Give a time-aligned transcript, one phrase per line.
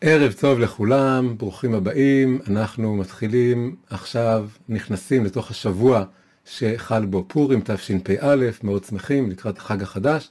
[0.00, 2.38] ערב טוב לכולם, ברוכים הבאים.
[2.50, 6.04] אנחנו מתחילים עכשיו, נכנסים לתוך השבוע
[6.44, 10.30] שחל בו פורים תשפ"א, מאוד שמחים לקראת החג החדש.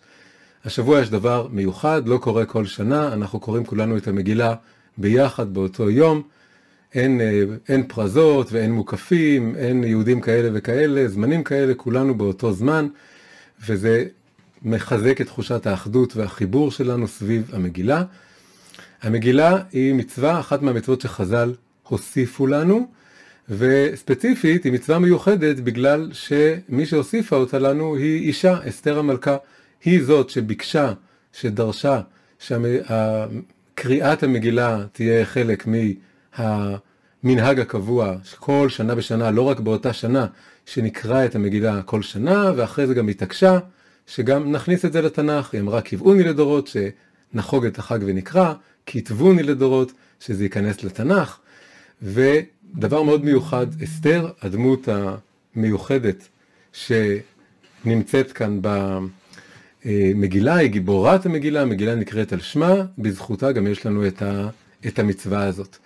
[0.65, 4.55] השבוע יש דבר מיוחד, לא קורה כל שנה, אנחנו קוראים כולנו את המגילה
[4.97, 6.21] ביחד באותו יום.
[6.93, 12.87] אין, אה, אין פרזות ואין מוקפים, אין יהודים כאלה וכאלה, זמנים כאלה, כולנו באותו זמן,
[13.67, 14.05] וזה
[14.63, 18.03] מחזק את תחושת האחדות והחיבור שלנו סביב המגילה.
[19.01, 22.87] המגילה היא מצווה, אחת מהמצוות שחז"ל הוסיפו לנו,
[23.49, 29.37] וספציפית היא מצווה מיוחדת בגלל שמי שהוסיפה אותה לנו היא אישה, אסתר המלכה.
[29.83, 30.93] היא זאת שביקשה,
[31.33, 32.01] שדרשה,
[32.39, 35.67] שקריאת המגילה תהיה חלק
[36.37, 40.25] מהמנהג הקבוע, שכל שנה בשנה, לא רק באותה שנה,
[40.65, 43.59] שנקרא את המגילה כל שנה, ואחרי זה גם התעקשה
[44.07, 45.53] שגם נכניס את זה לתנ"ך.
[45.53, 46.69] היא אמרה, קבעוני לדורות,
[47.33, 48.53] שנחוג את החג ונקרא,
[48.87, 51.37] כתבוני לדורות, שזה ייכנס לתנ"ך.
[52.01, 54.87] ודבר מאוד מיוחד, אסתר, הדמות
[55.55, 56.27] המיוחדת
[56.73, 58.59] שנמצאת כאן
[59.85, 64.49] במגילה, היא גיבורת המגילה, המגילה נקראת על שמה, בזכותה גם יש לנו את, ה,
[64.87, 65.77] את המצווה הזאת.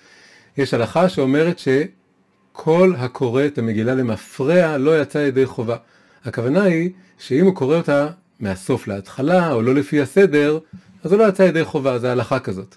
[0.58, 5.78] יש הלכה שאומרת שכל הקורא את המגילה למפרע לא יצא ידי חובה.
[6.26, 8.08] הכוונה היא שאם הוא קורא אותה
[8.40, 10.60] מהסוף להתחלה, או לא לפי הסדר,
[11.04, 12.76] אז הוא לא יצא ידי חובה, זה הלכה כזאת.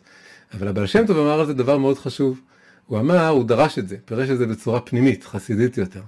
[0.59, 2.41] אבל הבעל שם טוב אמר על זה דבר מאוד חשוב.
[2.87, 6.01] הוא אמר, הוא דרש את זה, פירש את זה בצורה פנימית, חסידית יותר.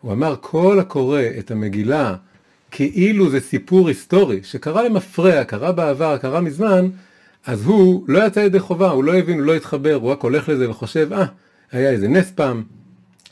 [0.00, 2.14] הוא אמר, כל הקורא את המגילה
[2.70, 6.88] כאילו זה סיפור היסטורי, שקרה למפרע, קרה בעבר, קרה מזמן,
[7.46, 10.48] אז הוא לא יצא ידי חובה, הוא לא הבין, הוא לא התחבר, הוא רק הולך
[10.48, 11.26] לזה וחושב, אה, ah,
[11.72, 12.62] היה איזה נס פעם,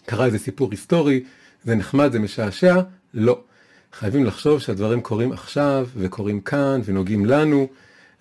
[0.07, 1.25] קרה איזה סיפור היסטורי,
[1.65, 2.81] זה נחמד, זה משעשע,
[3.15, 3.41] לא.
[3.93, 7.69] חייבים לחשוב שהדברים קורים עכשיו, וקורים כאן, ונוגעים לנו,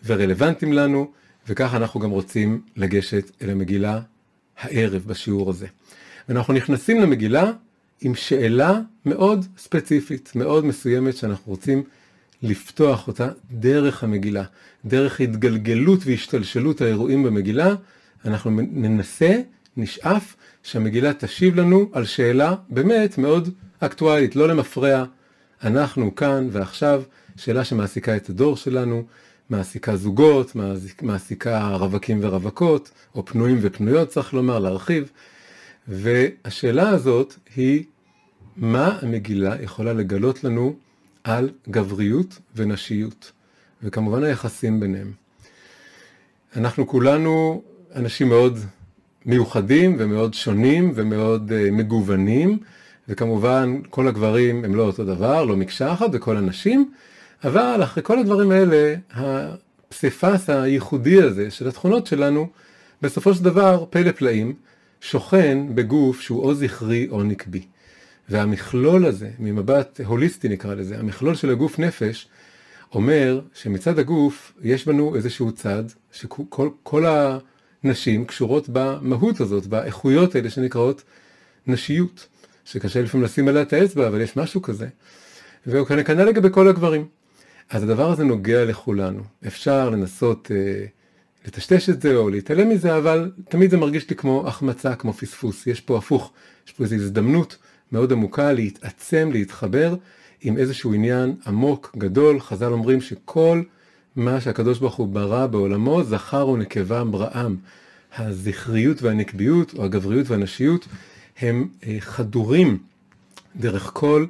[0.06, 1.12] ורלוונטיים לנו,
[1.48, 4.02] וככה אנחנו גם רוצים לגשת אל המגילה
[4.60, 5.68] הערב בשיעור הזה.
[6.30, 7.52] ואנחנו נכנסים למגילה
[8.02, 11.84] עם שאלה מאוד ספציפית, מאוד מסוימת, שאנחנו רוצים
[12.44, 14.44] לפתוח אותה דרך המגילה,
[14.86, 17.76] דרך התגלגלות והשתלשלות האירועים במגילה,
[18.26, 19.42] אנחנו ננסה,
[19.78, 25.04] נשאף, שהמגילה תשיב לנו על שאלה באמת מאוד אקטואלית, לא למפרע,
[25.64, 27.04] אנחנו כאן ועכשיו,
[27.38, 29.04] שאלה שמעסיקה את הדור שלנו,
[29.50, 30.56] מעסיקה זוגות,
[31.02, 35.12] מעסיקה רווקים ורווקות, או פנויים ופנויות צריך לומר, להרחיב.
[35.88, 37.84] והשאלה הזאת היא,
[38.58, 40.76] מה המגילה יכולה לגלות לנו
[41.24, 43.32] על גבריות ונשיות,
[43.84, 45.12] וכמובן היחסים ביניהם.
[46.56, 47.62] אנחנו כולנו
[47.96, 48.60] אנשים מאוד
[49.26, 52.58] מיוחדים ומאוד שונים ומאוד uh, מגוונים,
[53.08, 56.92] וכמובן כל הגברים הם לא אותו דבר, לא מקשה אחת, וכל הנשים,
[57.44, 62.48] אבל אחרי כל הדברים האלה, הפסיפס הייחודי הזה של התכונות שלנו,
[63.02, 64.54] בסופו של דבר, פלא פלאים,
[65.02, 67.66] שוכן בגוף שהוא או זכרי או נקבי.
[68.30, 72.28] והמכלול הזה, ממבט הוליסטי נקרא לזה, המכלול של הגוף נפש,
[72.94, 80.50] אומר שמצד הגוף יש בנו איזשהו צד שכל כל הנשים קשורות במהות הזאת, באיכויות האלה
[80.50, 81.04] שנקראות
[81.68, 82.28] נשיות,
[82.66, 84.88] שקשה לפעמים לשים עליה את האצבע, אבל יש משהו כזה.
[85.66, 87.08] והוא כנראה לגבי כל הגברים.
[87.70, 89.24] אז הדבר הזה נוגע לכולנו.
[89.48, 90.86] אפשר לנסות אה,
[91.46, 95.68] לטשטש את זה או להתעלם מזה, אבל תמיד זה מרגיש לי כמו החמצה, כמו פספוס.
[95.68, 96.32] יש פה הפוך,
[96.68, 97.58] יש פה איזו הזדמנות
[97.92, 99.96] מאוד עמוקה להתעצם, להתחבר
[100.42, 102.40] עם איזשהו עניין עמוק, גדול.
[102.40, 103.62] חז"ל אומרים שכל
[104.16, 107.56] מה שהקדוש ברוך הוא ברא בעולמו, זכר ונקבה בראם.
[108.18, 110.88] הזכריות והנקביות, או הגבריות והנשיות,
[111.40, 112.78] הם אה, חדורים
[113.56, 114.26] דרך כל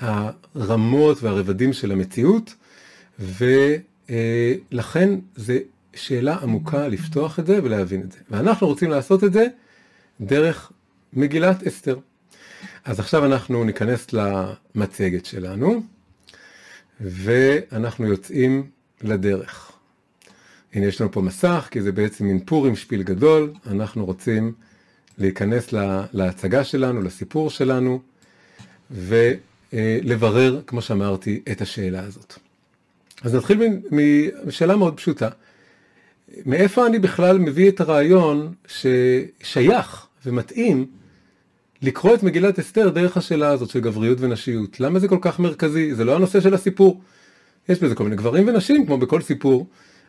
[0.00, 2.54] הרמות והרבדים של המציאות,
[3.18, 5.58] ולכן זה
[5.94, 8.18] שאלה עמוקה לפתוח את זה ולהבין את זה.
[8.30, 9.46] ואנחנו רוצים לעשות את זה
[10.20, 10.72] דרך
[11.12, 11.98] מגילת אסתר.
[12.84, 15.82] אז עכשיו אנחנו ניכנס למצגת שלנו,
[17.00, 18.70] ואנחנו יוצאים
[19.02, 19.72] לדרך.
[20.74, 24.52] הנה יש לנו פה מסך, כי זה בעצם מין פורים שפיל גדול, אנחנו רוצים
[25.18, 25.72] להיכנס
[26.12, 28.00] להצגה שלנו, לסיפור שלנו,
[28.90, 32.38] ולברר, כמו שאמרתי, את השאלה הזאת.
[33.22, 33.60] אז נתחיל
[34.46, 35.28] משאלה מאוד פשוטה.
[36.46, 40.86] מאיפה אני בכלל מביא את הרעיון ששייך ומתאים
[41.82, 44.80] לקרוא את מגילת אסתר דרך השאלה הזאת של גבריות ונשיות?
[44.80, 45.94] למה זה כל כך מרכזי?
[45.94, 47.00] זה לא הנושא של הסיפור.
[47.68, 49.66] יש בזה כל מיני גברים ונשים, כמו בכל סיפור,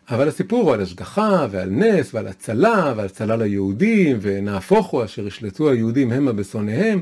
[0.09, 5.27] אבל הסיפור הוא על השגחה ועל נס ועל הצלה ועל הצלה ליהודים, ונהפוך הוא אשר
[5.27, 7.01] ישלטו היהודים המה בשונאיהם.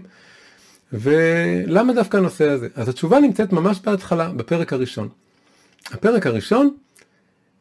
[0.94, 2.68] ולמה דווקא הנושא הזה?
[2.76, 5.10] אז התשובה נמצאת ממש בהתחלה, בפרק הראשון.
[5.92, 6.70] הפרק הראשון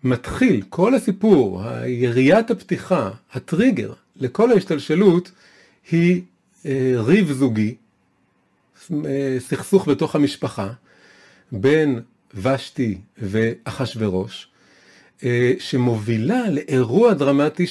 [0.04, 5.30] מתחיל כל הסיפור, יריית הפתיחה, הטריגר לכל ההשתלשלות
[5.90, 6.22] היא
[6.66, 7.74] אה, ריב זוגי,
[8.92, 10.68] אה, סכסוך בתוך המשפחה
[11.52, 12.00] בין
[12.34, 14.48] ושתי ואחשורוש,
[15.24, 17.66] אה, שמובילה לאירוע דרמטי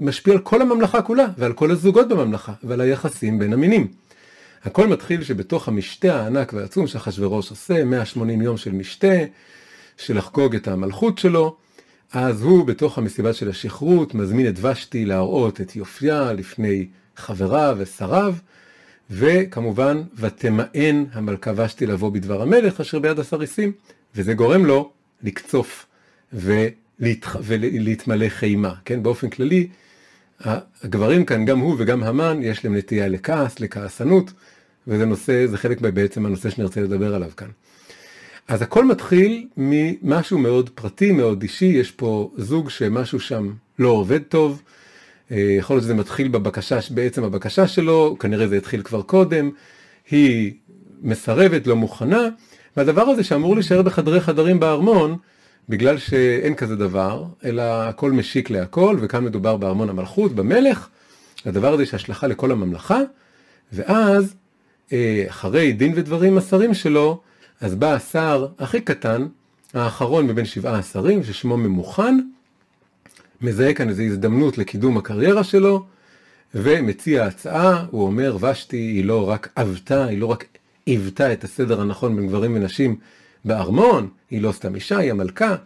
[0.00, 3.86] שמשפיע על כל הממלכה כולה ועל כל הזוגות בממלכה ועל היחסים בין המינים.
[4.64, 9.16] הכל מתחיל שבתוך המשתה הענק והעצום שאחשורוש עושה, 180 יום של משתה,
[9.96, 11.56] של לחגוג את המלכות שלו,
[12.12, 16.86] אז הוא בתוך המסיבה של השכרות מזמין את ושתי להראות את יופייה לפני
[17.16, 18.34] חבריו ושריו,
[19.10, 23.72] וכמובן ותמאן המלכה ושתי לבוא בדבר המלך אשר ביד הסריסים,
[24.14, 24.90] וזה גורם לו
[25.22, 25.86] לקצוף.
[27.42, 29.02] ולהתמלא חימה, כן?
[29.02, 29.68] באופן כללי,
[30.44, 34.32] הגברים כאן, גם הוא וגם המן, יש להם נטייה לכעס, לכעסנות,
[34.86, 37.48] וזה נושא, זה חלק בעצם הנושא שנרצה לדבר עליו כאן.
[38.48, 44.22] אז הכל מתחיל ממשהו מאוד פרטי, מאוד אישי, יש פה זוג שמשהו שם לא עובד
[44.22, 44.62] טוב,
[45.32, 49.50] אה, יכול להיות שזה מתחיל בבקשה, בעצם הבקשה שלו, כנראה זה התחיל כבר קודם,
[50.10, 50.52] היא
[51.02, 52.28] מסרבת, לא מוכנה,
[52.76, 55.16] והדבר הזה שאמור להישאר בחדרי חדרים בארמון,
[55.68, 60.88] בגלל שאין כזה דבר, אלא הכל משיק להכל, וכאן מדובר בארמון המלכות, במלך,
[61.46, 63.00] הדבר הזה יש השלכה לכל הממלכה,
[63.72, 64.34] ואז
[64.92, 67.20] אה, אחרי דין ודברים השרים שלו,
[67.60, 69.26] אז בא השר הכי קטן,
[69.74, 72.20] האחרון מבין שבעה השרים, ששמו ממוכן,
[73.42, 75.86] מזהה כאן איזו הזדמנות לקידום הקריירה שלו,
[76.54, 80.44] ומציע הצעה, הוא אומר, ושתי היא לא רק עבתה, היא לא רק
[80.86, 82.96] עיוותה את הסדר הנכון בין גברים ונשים
[83.44, 85.56] בארמון, היא לא סתם אישה, היא המלכה,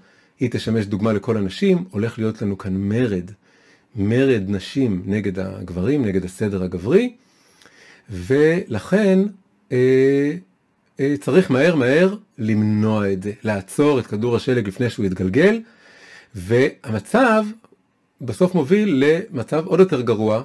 [0.41, 3.31] היא תשמש דוגמה לכל הנשים, הולך להיות לנו כאן מרד,
[3.97, 7.15] מרד נשים נגד הגברים, נגד הסדר הגברי,
[8.11, 9.19] ולכן
[9.73, 10.33] אה,
[11.01, 15.61] אה, צריך מהר מהר למנוע את זה, לעצור את כדור השלג לפני שהוא יתגלגל,
[16.35, 17.45] והמצב
[18.21, 20.43] בסוף מוביל למצב עוד יותר גרוע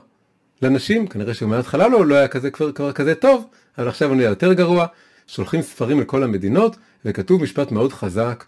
[0.62, 3.46] לנשים, כנראה שמההתחלה לא, לא היה כזה כבר, כבר כזה טוב,
[3.78, 4.86] אבל עכשיו הוא נהיה יותר גרוע,
[5.30, 8.46] שולחים ספרים לכל המדינות, וכתוב משפט מאוד חזק,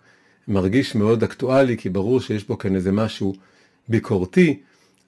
[0.47, 3.33] מרגיש מאוד אקטואלי, כי ברור שיש פה כאן איזה משהו
[3.89, 4.59] ביקורתי,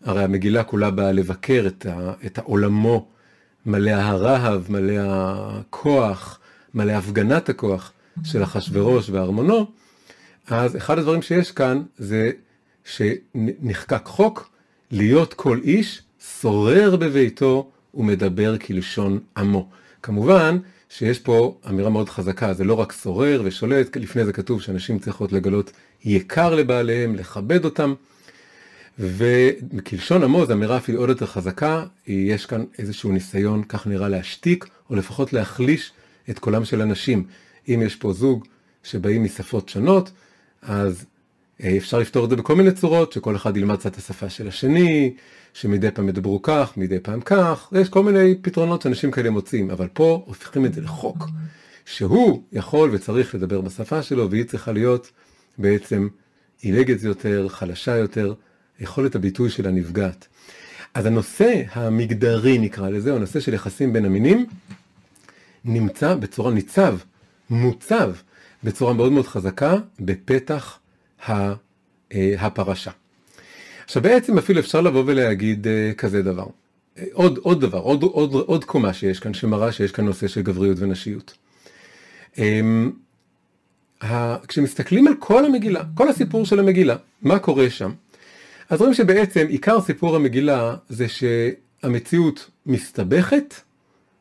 [0.04, 3.08] הרי המגילה כולה באה לבקר את, ה, את העולמו
[3.66, 6.40] מלא הרהב, מלא הכוח,
[6.74, 7.92] מלא הפגנת הכוח
[8.24, 9.72] של אחשורוש וארמונו,
[10.48, 12.32] אז אחד הדברים שיש כאן זה
[12.86, 14.50] שנחקק חוק
[14.92, 16.02] להיות כל איש
[16.42, 19.70] שורר בביתו ומדבר כלשון עמו.
[20.04, 20.58] כמובן
[20.98, 25.32] שיש פה אמירה מאוד חזקה, זה לא רק שורר ושולט, לפני זה כתוב שאנשים צריכות
[25.32, 25.72] לגלות
[26.06, 27.94] יקר לבעליהם, לכבד אותם,
[29.00, 34.66] וכלשון עמו זו אמירה אפילו עוד יותר חזקה, יש כאן איזשהו ניסיון, כך נראה, להשתיק,
[34.90, 35.92] או לפחות להחליש
[36.30, 37.24] את קולם של אנשים.
[37.68, 38.46] אם יש פה זוג
[38.84, 40.12] שבאים משפות שונות,
[40.62, 41.06] אז
[41.62, 45.14] אפשר לפתור את זה בכל מיני צורות, שכל אחד ילמד קצת את השפה של השני,
[45.54, 49.88] שמדי פעם ידברו כך, מדי פעם כך, יש כל מיני פתרונות שאנשים כאלה מוצאים, אבל
[49.94, 51.28] פה הופכים את זה לחוק,
[51.86, 55.12] שהוא יכול וצריך לדבר בשפה שלו, והיא צריכה להיות
[55.58, 56.08] בעצם
[56.62, 58.34] עילגת יותר, חלשה יותר,
[58.80, 60.28] יכולת הביטוי של הנפגעת.
[60.94, 64.46] אז הנושא המגדרי נקרא לזה, או הנושא של יחסים בין המינים,
[65.66, 66.98] נמצא בצורה ניצב,
[67.50, 68.12] מוצב,
[68.64, 70.83] בצורה מאוד מאוד חזקה, בפתח אה,
[72.40, 72.92] הפרשה.
[73.84, 76.46] עכשיו בעצם אפילו אפשר לבוא ולהגיד אה, כזה דבר.
[76.98, 80.42] אה, עוד, עוד דבר, עוד, עוד, עוד קומה שיש כאן, שמראה שיש כאן נושא של
[80.42, 81.38] גבריות ונשיות.
[82.38, 82.92] אמ,
[84.48, 87.92] כשמסתכלים על כל המגילה, כל הסיפור של המגילה, מה קורה שם?
[88.70, 93.54] אז רואים שבעצם עיקר סיפור המגילה זה שהמציאות מסתבכת,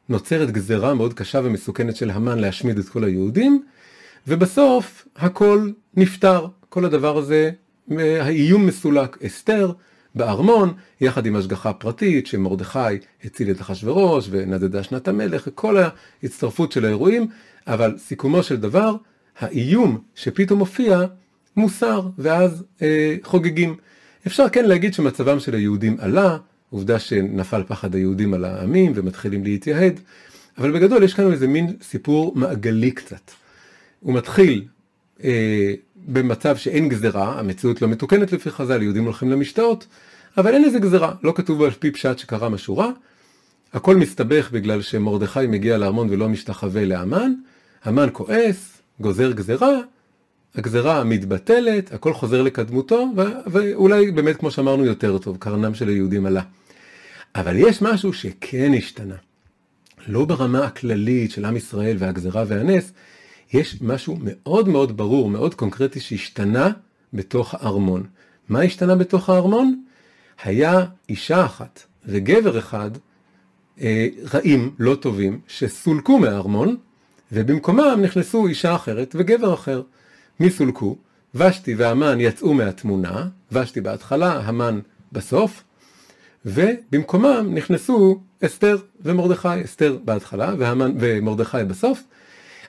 [0.09, 3.63] נוצרת גזרה מאוד קשה ומסוכנת של המן להשמיד את כל היהודים,
[4.27, 6.47] ובסוף הכל נפתר.
[6.69, 7.51] כל הדבר הזה,
[7.99, 9.19] האיום מסולק.
[9.27, 9.73] אסתר
[10.15, 12.79] בארמון, יחד עם השגחה פרטית שמרדכי
[13.25, 15.77] הציל את אחשורוש ונדדה שנת המלך, וכל
[16.23, 17.27] ההצטרפות של האירועים,
[17.67, 18.97] אבל סיכומו של דבר,
[19.39, 21.01] האיום שפתאום מופיע
[21.57, 23.77] מוסר, ואז אה, חוגגים.
[24.27, 26.37] אפשר כן להגיד שמצבם של היהודים עלה,
[26.71, 30.01] עובדה שנפל פחד היהודים על העמים ומתחילים להתייהד,
[30.59, 33.42] אבל בגדול יש כאן איזה מין סיפור מעגלי קצת.
[34.03, 34.65] הוא מתחיל
[35.25, 35.75] אה,
[36.07, 39.87] במצב שאין גזרה, המציאות לא מתוקנת לפי חז"ל, יהודים הולכים למשתאות,
[40.37, 42.91] אבל אין איזה גזרה, לא כתוב על פי פשט שקרה משהו רע,
[43.73, 47.33] הכל מסתבך בגלל שמרדכי מגיע לארמון ולא משתחווה לאמן,
[47.85, 49.81] המן כועס, גוזר גזרה,
[50.55, 53.13] הגזרה מתבטלת, הכל חוזר לקדמותו,
[53.47, 56.43] ואולי באמת כמו שאמרנו יותר טוב, קרנם של היהודים עלה.
[57.35, 59.15] אבל יש משהו שכן השתנה.
[60.07, 62.93] לא ברמה הכללית של עם ישראל והגזרה והנס,
[63.53, 66.71] יש משהו מאוד מאוד ברור, מאוד קונקרטי שהשתנה
[67.13, 68.07] בתוך הארמון.
[68.49, 69.83] מה השתנה בתוך הארמון?
[70.45, 72.91] היה אישה אחת וגבר אחד
[73.81, 76.77] אה, רעים, לא טובים, שסולקו מהארמון,
[77.33, 79.83] ובמקומם נכנסו אישה אחרת וגבר אחר.
[80.41, 80.97] מי סולקו?
[81.35, 84.81] ושתי והמן יצאו מהתמונה, ושתי בהתחלה, המן
[85.13, 85.65] בסוף,
[86.47, 92.03] ובמקומם נכנסו אסתר ומרדכי, אסתר בהתחלה והמן, ומרדכי בסוף,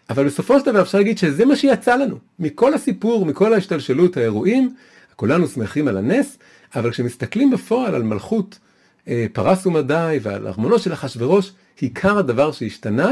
[0.10, 4.76] אבל בסופו של דבר אפשר להגיד שזה מה שיצא לנו, מכל הסיפור, מכל ההשתלשלות, האירועים,
[5.16, 6.38] כולנו שמחים על הנס,
[6.76, 8.60] אבל כשמסתכלים בפועל על מלכות
[9.08, 13.12] אה, פרס ומדי ועל ארמונו של אחשורוש, עיקר הדבר שהשתנה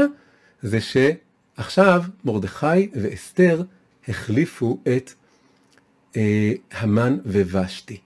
[0.62, 3.62] זה שעכשיו מרדכי ואסתר
[4.08, 5.12] החליפו את
[6.16, 7.98] אה, המן ובשתי.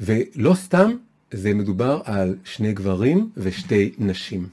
[0.00, 0.96] ולא סתם,
[1.30, 4.46] זה מדובר על שני גברים ושתי נשים.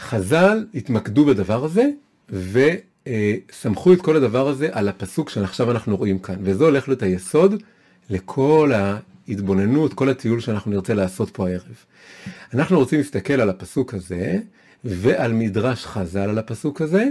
[0.00, 1.90] חז"ל התמקדו בדבר הזה
[2.28, 7.62] וסמכו את כל הדבר הזה על הפסוק שעכשיו אנחנו רואים כאן, וזה הולך להיות היסוד
[8.10, 11.84] לכל ההתבוננות, כל הטיול שאנחנו נרצה לעשות פה הערב.
[12.54, 14.38] אנחנו רוצים להסתכל על הפסוק הזה
[14.84, 17.08] ועל מדרש חז"ל על הפסוק הזה,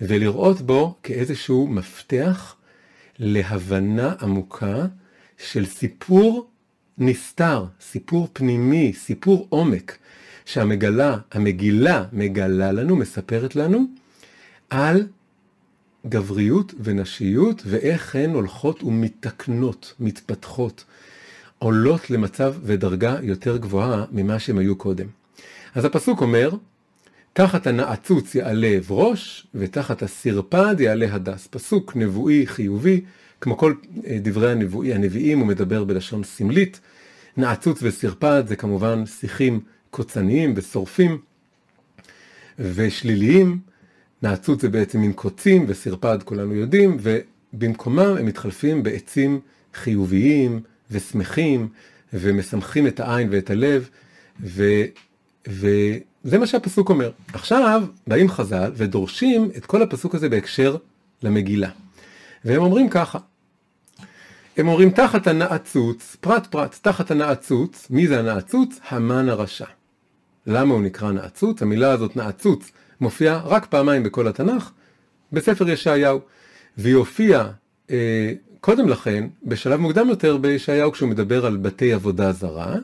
[0.00, 2.54] ולראות בו כאיזשהו מפתח
[3.18, 4.86] להבנה עמוקה
[5.38, 6.48] של סיפור
[6.98, 9.98] נסתר, סיפור פנימי, סיפור עומק,
[10.44, 13.86] שהמגלה, המגילה מגלה לנו, מספרת לנו,
[14.70, 15.06] על
[16.08, 20.84] גבריות ונשיות ואיך הן הולכות ומתקנות, מתפתחות,
[21.58, 25.06] עולות למצב ודרגה יותר גבוהה ממה שהן היו קודם.
[25.74, 26.50] אז הפסוק אומר,
[27.32, 31.46] תחת הנעצוץ יעלה אברוש, ותחת הסרפד יעלה הדס.
[31.46, 33.00] פסוק נבואי חיובי,
[33.40, 33.74] כמו כל
[34.06, 36.80] אה, דברי הנבואי, הנביאים, הוא מדבר בלשון סמלית.
[37.36, 39.60] נעצוץ וסרפד זה כמובן שיחים
[39.90, 41.18] קוצניים ושורפים
[42.58, 43.67] ושליליים.
[44.22, 49.40] נעצוץ זה בעצם מין קוצים, וסרפד כולנו יודעים, ובמקומם הם מתחלפים בעצים
[49.74, 50.60] חיוביים
[50.90, 51.68] ושמחים,
[52.12, 53.88] ומשמחים את העין ואת הלב,
[54.40, 54.64] ו...
[55.46, 57.10] וזה מה שהפסוק אומר.
[57.32, 60.76] עכשיו באים חז"ל ודורשים את כל הפסוק הזה בהקשר
[61.22, 61.70] למגילה.
[62.44, 63.18] והם אומרים ככה,
[64.56, 68.80] הם אומרים תחת הנעצוץ, פרט פרט, תחת הנעצוץ, מי זה הנעצוץ?
[68.88, 69.64] המן הרשע.
[70.46, 71.62] למה הוא נקרא נעצוץ?
[71.62, 72.70] המילה הזאת נעצוץ
[73.00, 74.70] מופיעה רק פעמיים בכל התנ"ך,
[75.32, 76.20] בספר ישעיהו,
[76.78, 77.50] והיא הופיעה
[77.90, 82.74] אה, קודם לכן, בשלב מוקדם יותר בישעיהו כשהוא מדבר על בתי עבודה זרה,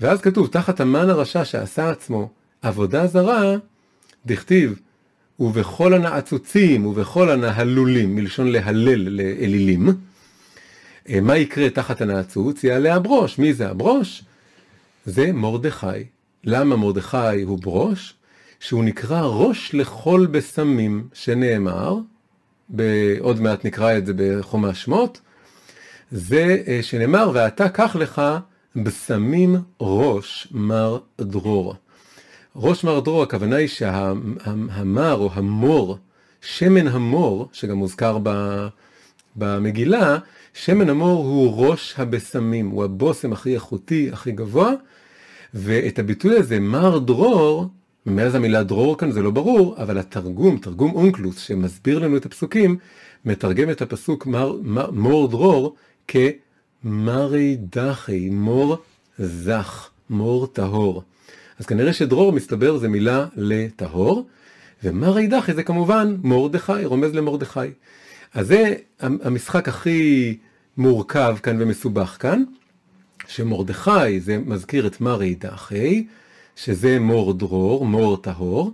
[0.00, 2.30] ואז כתוב, תחת המן הרשע שעשה עצמו
[2.62, 3.56] עבודה זרה,
[4.26, 4.80] דכתיב,
[5.40, 9.88] ובכל הנעצוצים ובכל הנהלולים, מלשון להלל לאלילים,
[11.08, 12.64] אה, מה יקרה תחת הנעצוץ?
[12.64, 13.38] יעלה הברוש.
[13.38, 14.24] מי זה הברוש?
[15.06, 15.86] זה מרדכי.
[16.44, 18.14] למה מרדכי הוא ברוש?
[18.60, 21.96] שהוא נקרא ראש לכל בשמים, שנאמר,
[23.20, 25.20] עוד מעט נקרא את זה בחומש שמות,
[26.10, 28.22] זה אה, שנאמר, ואתה קח לך
[28.76, 31.74] בשמים ראש מר דרור.
[32.56, 35.98] ראש מר דרור, הכוונה היא שהמר או המור,
[36.40, 38.18] שמן המור, שגם מוזכר
[39.36, 40.18] במגילה,
[40.54, 44.72] שמן המור הוא ראש הבשמים, הוא הבושם הכי איכותי, הכי גבוה,
[45.54, 47.68] ואת הביטוי הזה, מר דרור,
[48.06, 52.76] מאז המילה דרור כאן זה לא ברור, אבל התרגום, תרגום אונקלוס, שמסביר לנו את הפסוקים,
[53.24, 55.74] מתרגם את הפסוק מר, מר, מור דרור
[56.08, 58.78] כמרי דחי, מור
[59.18, 61.02] זך, מור טהור.
[61.58, 64.26] אז כנראה שדרור מסתבר זה מילה לטהור,
[64.84, 67.60] ומרי דחי זה כמובן מורדכי, רומז למורדכי.
[68.34, 70.36] אז זה המשחק הכי
[70.76, 72.42] מורכב כאן ומסובך כאן,
[73.26, 76.04] שמורדכי זה מזכיר את מרי דחי,
[76.64, 78.72] שזה מור דרור, מור טהור,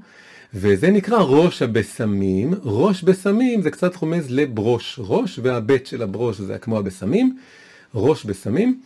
[0.54, 2.54] וזה נקרא ראש הבשמים.
[2.62, 7.36] ראש בשמים זה קצת רומז לברוש ראש, והבית של הברוש זה כמו הבשמים,
[7.94, 8.80] ראש בשמים.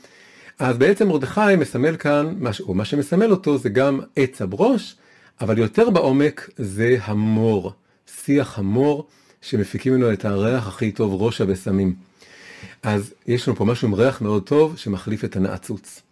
[0.58, 4.96] אז בעצם מרדכי מסמל כאן, או מה שמסמל אותו זה גם עץ הברוש,
[5.40, 7.72] אבל יותר בעומק זה המור,
[8.24, 9.06] שיח המור,
[9.40, 11.94] שמפיקים ממנו את הריח הכי טוב, ראש הבשמים.
[12.82, 16.02] אז יש לנו פה משהו עם ריח מאוד טוב שמחליף את הנעצוץ.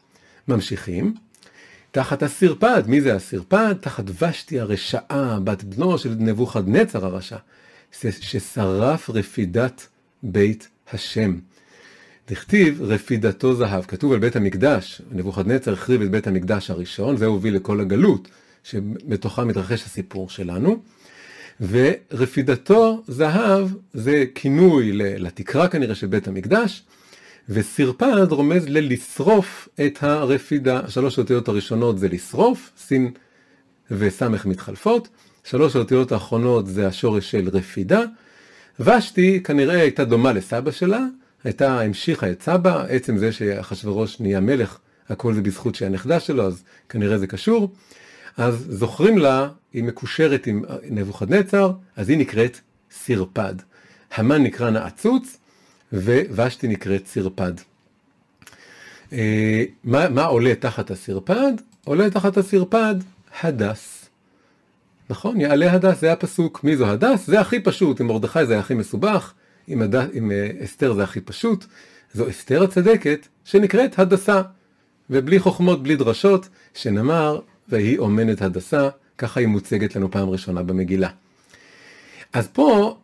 [0.49, 1.28] ממשיכים.
[1.99, 3.75] תחת הסרפד, מי זה הסרפד?
[3.81, 7.37] תחת ושתי הרשעה, בת בנו של נבוכדנצר הרשע,
[8.01, 9.87] ששרף רפידת
[10.23, 11.39] בית השם.
[12.29, 17.57] דכתיב רפידתו זהב, כתוב על בית המקדש, נבוכדנצר החריב את בית המקדש הראשון, זה הוביל
[17.57, 18.29] לכל הגלות,
[18.65, 20.83] שבתוכה מתרחש הסיפור שלנו.
[21.61, 26.83] ורפידתו זהב זה כינוי לתקרה כנראה של בית המקדש,
[27.49, 30.81] וסרפד רומז ללשרוף את הרפידה.
[30.89, 33.11] שלוש האותיות הראשונות זה לשרוף, סין
[33.91, 35.09] וסמך מתחלפות,
[35.45, 38.03] שלוש האותיות האחרונות זה השורש של רפידה.
[38.81, 41.05] ושתי כנראה הייתה דומה לסבא שלה,
[41.45, 44.79] הייתה, המשיכה את סבא, עצם זה שאחשוורוש נהיה מלך,
[45.09, 47.73] הכל זה בזכות שהיא הנכדה שלו, אז כנראה זה קשור.
[48.37, 53.55] אז זוכרים לה, היא מקושרת עם נבוכדנצר, אז היא נקראת סרפד.
[54.15, 55.39] המן נקרא נעצוץ,
[55.93, 57.53] ושתי נקראת סרפד.
[59.13, 61.53] אה, מה, מה עולה תחת הסרפד?
[61.85, 62.95] עולה תחת הסרפד
[63.43, 64.09] הדס.
[65.11, 65.41] נכון?
[65.41, 66.65] יעלה הדס, זה הפסוק.
[66.65, 67.27] מי זו הדס?
[67.27, 68.01] זה הכי פשוט.
[68.01, 69.33] עם מרדכי זה הכי מסובך,
[69.67, 69.95] עם, הד...
[70.13, 71.65] עם אה, אסתר זה הכי פשוט.
[72.15, 74.43] זו אסתר הצדקת שנקראת הדסה.
[75.11, 81.09] ובלי חוכמות, בלי דרשות, שנאמר, והיא אומנת הדסה, ככה היא מוצגת לנו פעם ראשונה במגילה.
[82.33, 82.99] אז פה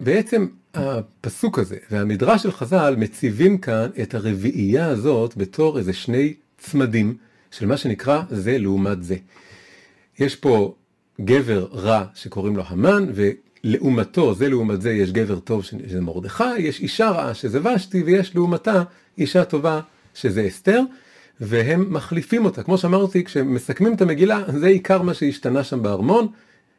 [0.00, 7.16] בעצם הפסוק הזה והמדרש של חז"ל מציבים כאן את הרביעייה הזאת בתור איזה שני צמדים
[7.50, 9.16] של מה שנקרא זה לעומת זה.
[10.18, 10.74] יש פה
[11.20, 16.80] גבר רע שקוראים לו המן, ולעומתו, זה לעומת זה, יש גבר טוב שזה מרדכי, יש
[16.80, 18.82] אישה רעה שזה ושתי, ויש לעומתה
[19.18, 19.80] אישה טובה
[20.14, 20.80] שזה אסתר,
[21.40, 22.62] והם מחליפים אותה.
[22.62, 26.28] כמו שאמרתי, כשמסכמים את המגילה, זה עיקר מה שהשתנה שם בארמון.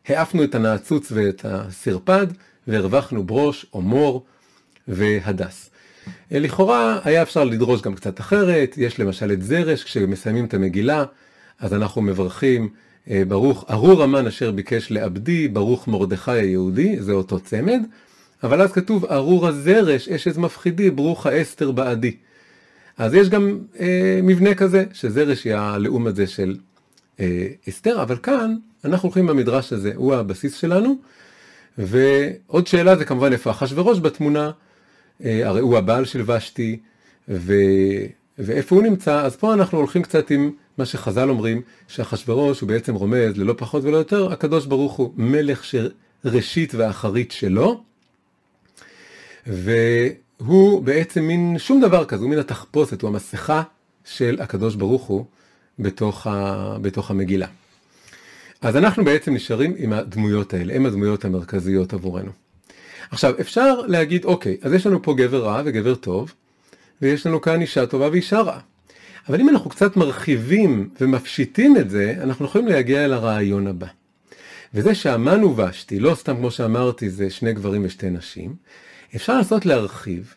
[0.07, 2.27] העפנו את הנעצוץ ואת הסרפד,
[2.67, 4.25] והרווחנו ברוש או מור
[4.87, 5.69] והדס.
[6.31, 11.03] לכאורה היה אפשר לדרוש גם קצת אחרת, יש למשל את זרש, כשמסיימים את המגילה,
[11.59, 12.69] אז אנחנו מברכים
[13.09, 17.81] אה, ברוך ארור המן אשר ביקש לעבדי, ברוך מרדכי היהודי, זה אותו צמד,
[18.43, 22.15] אבל אז כתוב ארור הזרש, אשת מפחידי, ברוך האסתר בעדי.
[22.97, 26.55] אז יש גם אה, מבנה כזה, שזרש היא הלאום הזה של
[27.19, 30.95] אה, אסתר, אבל כאן אנחנו הולכים במדרש הזה, הוא הבסיס שלנו,
[31.77, 34.51] ועוד שאלה זה כמובן איפה אחשוורוש בתמונה,
[35.23, 36.79] אה, הרי הוא הבעל של ושתי,
[37.29, 37.53] ו...
[38.37, 42.95] ואיפה הוא נמצא, אז פה אנחנו הולכים קצת עם מה שחז"ל אומרים, שאחשוורוש הוא בעצם
[42.95, 47.83] רומז ללא פחות ולא יותר, הקדוש ברוך הוא מלך שראשית ואחרית שלו,
[49.47, 53.63] והוא בעצם מין שום דבר כזה, הוא מין התחפושת, הוא המסכה
[54.05, 55.25] של הקדוש ברוך הוא
[55.79, 56.77] בתוך, ה...
[56.81, 57.47] בתוך המגילה.
[58.63, 62.31] אז אנחנו בעצם נשארים עם הדמויות האלה, הן הדמויות המרכזיות עבורנו.
[63.11, 66.33] עכשיו, אפשר להגיד, אוקיי, אז יש לנו פה גבר רע וגבר טוב,
[67.01, 68.59] ויש לנו כאן אישה טובה ואישה רעה.
[69.29, 73.87] אבל אם אנחנו קצת מרחיבים ומפשיטים את זה, אנחנו יכולים להגיע אל הרעיון הבא.
[74.73, 78.55] וזה שהמן ובשתי, לא סתם כמו שאמרתי, זה שני גברים ושתי נשים,
[79.15, 80.33] אפשר לנסות להרחיב,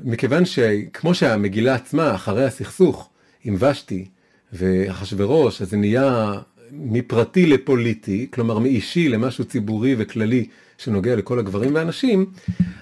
[0.00, 3.08] מכיוון שכמו שהמגילה עצמה, אחרי הסכסוך
[3.44, 4.08] עם ושתי
[4.52, 6.32] ואחשוורוש, אז זה נהיה
[6.72, 10.46] מפרטי לפוליטי, כלומר מאישי למשהו ציבורי וכללי
[10.78, 12.26] שנוגע לכל הגברים והנשים,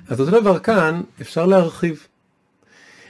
[0.08, 2.06] אז אותו דבר כאן אפשר להרחיב.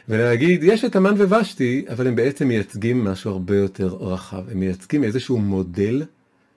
[0.08, 4.42] ולהגיד, יש את המן ובשתי, אבל הם בעצם מייצגים משהו הרבה יותר רחב.
[4.50, 6.02] הם מייצגים איזשהו מודל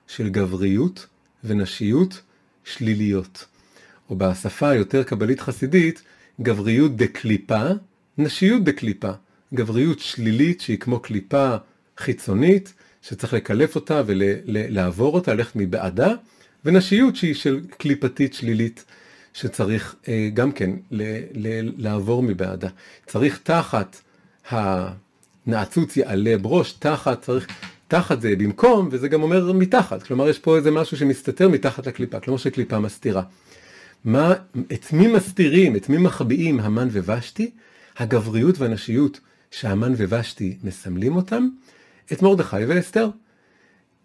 [0.08, 1.06] של גבריות
[1.43, 2.21] ונשיות
[2.63, 3.45] שליליות.
[4.10, 6.01] או בשפה היותר קבלית חסידית,
[6.41, 7.63] גבריות דקליפה,
[8.17, 9.12] נשיות דקליפה.
[9.53, 11.56] גבריות שלילית שהיא כמו קליפה
[11.97, 12.73] חיצונית,
[13.10, 16.13] שצריך לקלף אותה ולעבור אותה, ללכת מבעדה,
[16.65, 18.86] ונשיות שהיא של קליפתית שלילית,
[19.34, 21.02] שצריך אה, גם כן ל,
[21.34, 22.67] ל, לעבור מבעדה.
[23.06, 24.02] צריך תחת
[24.50, 27.48] הנעצוץ יעלה בראש, תחת, צריך,
[27.88, 32.20] תחת זה במקום, וזה גם אומר מתחת, כלומר יש פה איזה משהו שמסתתר מתחת לקליפה,
[32.20, 33.24] כלומר שקליפה מסתירה.
[34.06, 34.34] מה,
[34.74, 37.52] את מי מסתירים, את מי מחביאים המן ובשתי?
[37.98, 39.20] הגבריות והנשיות
[39.52, 41.48] שהמן ובשתי מסמלים אותם,
[42.12, 43.10] את מרדכי ואסתר.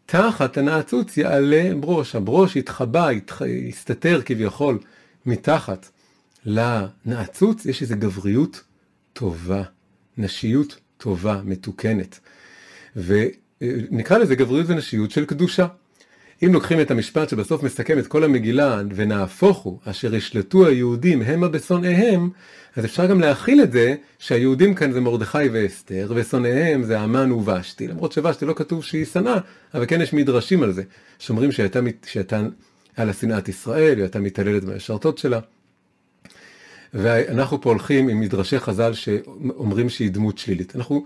[0.06, 3.08] תחת הנעצוץ יעלה ברוש, הברוש יתחבא,
[3.46, 4.78] יסתתר כביכול
[5.26, 5.88] מתחת
[6.44, 8.62] לנעצוץ, יש איזו גבריות
[9.12, 9.62] טובה,
[10.18, 12.20] נשיות טובה, מתוקנת.
[12.96, 15.66] ונקרא לזה גבריות ונשיות של קדושה.
[16.46, 21.48] אם לוקחים את המשפט שבסוף מסכם את כל המגילה, ונהפוך הוא, אשר ישלטו היהודים המה
[21.48, 22.30] בשונאיהם,
[22.76, 27.88] אז אפשר גם להכיל את זה שהיהודים כאן זה מרדכי ואסתר, ושונאיהם זה המן ובשתי,
[27.88, 29.38] למרות שבשתי לא כתוב שהיא שנאה,
[29.74, 30.82] אבל כן יש מדרשים על זה,
[31.18, 32.42] שאומרים שהייתה, שהייתה
[32.96, 35.40] על השנאת ישראל, היא הייתה מתעללת במשרתות שלה.
[36.94, 40.76] ואנחנו פה הולכים עם מדרשי חז"ל שאומרים שהיא דמות שלילית.
[40.76, 41.04] אנחנו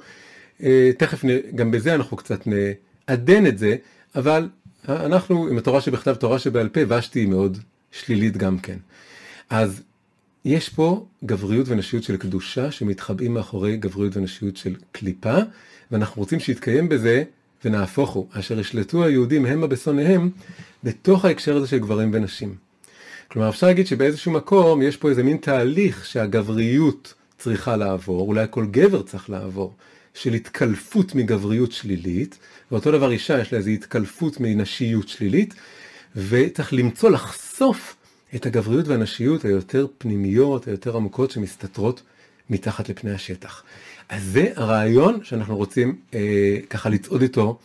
[0.63, 3.77] אה, תכף, גם בזה אנחנו קצת נעדן את זה,
[4.15, 4.49] אבל
[4.89, 7.59] אנחנו עם התורה שבכתב, תורה שבעל פה, ושתי היא מאוד
[7.91, 8.77] שלילית גם כן.
[9.51, 9.83] אז
[10.45, 15.37] יש פה גבריות ונשיות של קדושה שמתחבאים מאחורי גבריות ונשיות של קליפה,
[15.91, 17.25] ואנחנו רוצים שיתקיים בזה,
[17.65, 20.31] ונהפוך הוא, אשר ישלטו היהודים המה בשונאיהם,
[20.85, 22.55] בתוך ההקשר הזה של גברים ונשים.
[23.29, 28.67] כלומר, אפשר להגיד שבאיזשהו מקום יש פה איזה מין תהליך שהגבריות צריכה לעבור, אולי כל
[28.67, 29.75] גבר צריך לעבור,
[30.17, 32.39] של התקלפות מגבריות שלילית,
[32.71, 35.55] ואותו דבר אישה יש לה איזו התקלפות מנשיות שלילית,
[36.17, 37.97] וצריך למצוא, לחשוף
[38.35, 42.03] את הגבריות והנשיות היותר פנימיות, היותר עמוקות שמסתתרות
[42.51, 43.63] מתחת לפני השטח.
[44.09, 47.59] אז זה הרעיון שאנחנו רוצים אה, ככה לצעוד איתו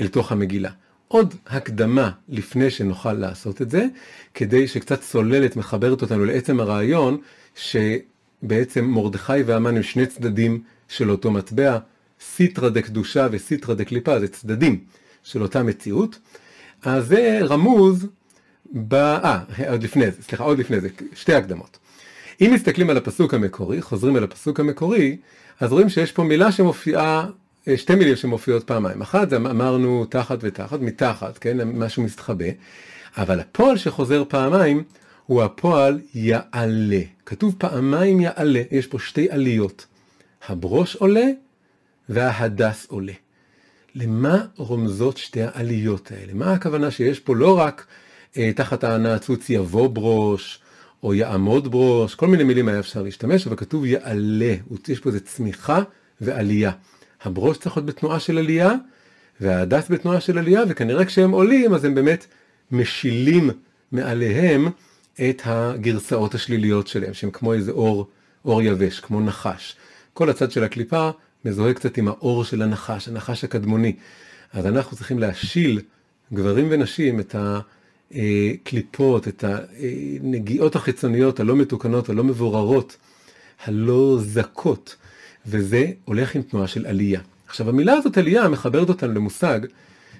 [0.00, 0.70] אל תוך המגילה.
[1.08, 3.86] עוד הקדמה לפני שנוכל לעשות את זה,
[4.34, 7.20] כדי שקצת צוללת, מחברת אותנו לעצם הרעיון,
[7.54, 11.78] שבעצם מרדכי והמן הם שני צדדים של אותו מטבע,
[12.20, 14.78] סיטרא דקדושה וסיטרא דקליפה, זה צדדים
[15.22, 16.18] של אותה מציאות.
[16.82, 18.06] אז זה רמוז
[18.88, 18.94] ב...
[18.94, 21.78] אה, עוד לפני זה, סליחה, עוד לפני זה, שתי הקדמות.
[22.40, 25.16] אם מסתכלים על הפסוק המקורי, חוזרים אל הפסוק המקורי,
[25.60, 27.26] אז רואים שיש פה מילה שמופיעה,
[27.68, 29.00] אה, שתי מילים שמופיעות פעמיים.
[29.02, 32.44] אחת זה אמרנו תחת ותחת, מתחת, כן, משהו מסתחבא,
[33.16, 34.82] אבל הפועל שחוזר פעמיים
[35.26, 37.00] הוא הפועל יעלה.
[37.26, 39.86] כתוב פעמיים יעלה, יש פה שתי עליות.
[40.48, 41.26] הברוש עולה
[42.08, 43.12] וההדס עולה.
[43.94, 46.32] למה רומזות שתי העליות האלה?
[46.34, 47.86] מה הכוונה שיש פה לא רק
[48.36, 50.60] אה, תחת הנעצוץ יבוא ברוש,
[51.02, 54.54] או יעמוד ברוש, כל מיני מילים היה אפשר להשתמש, אבל כתוב יעלה,
[54.88, 55.82] יש פה איזה צמיחה
[56.20, 56.70] ועלייה.
[57.22, 58.72] הברוש צריך להיות בתנועה של עלייה,
[59.40, 62.26] וההדס בתנועה של עלייה, וכנראה כשהם עולים אז הם באמת
[62.72, 63.50] משילים
[63.92, 64.68] מעליהם
[65.14, 68.06] את הגרסאות השליליות שלהם, שהם כמו איזה אור,
[68.44, 69.76] אור יבש, כמו נחש.
[70.12, 71.10] כל הצד של הקליפה
[71.44, 73.96] מזוהה קצת עם האור של הנחש, הנחש הקדמוני.
[74.52, 75.80] אז אנחנו צריכים להשיל,
[76.32, 77.34] גברים ונשים, את
[78.14, 82.96] הקליפות, את הנגיעות החיצוניות הלא מתוקנות, הלא מבוררות,
[83.64, 84.96] הלא זכות,
[85.46, 87.20] וזה הולך עם תנועה של עלייה.
[87.46, 89.60] עכשיו המילה הזאת עלייה מחברת אותנו למושג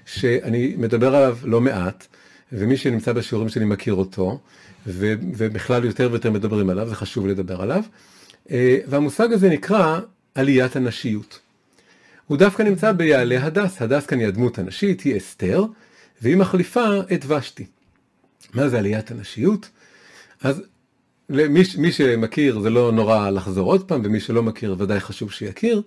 [0.05, 2.07] שאני מדבר עליו לא מעט,
[2.51, 4.39] ומי שנמצא בשיעורים שלי מכיר אותו,
[4.87, 7.83] ו- ובכלל יותר ויותר מדברים עליו, זה חשוב לדבר עליו.
[8.51, 9.99] אה, והמושג הזה נקרא
[10.35, 11.39] עליית הנשיות.
[12.27, 15.65] הוא דווקא נמצא ביעלה הדס, הדס כאן היא הדמות הנשית, היא אסתר,
[16.21, 17.65] והיא מחליפה את ושתי.
[18.53, 19.69] מה זה עליית הנשיות?
[20.41, 20.61] אז
[21.29, 25.81] למי מי שמכיר זה לא נורא לחזור עוד פעם, ומי שלא מכיר ודאי חשוב שיכיר.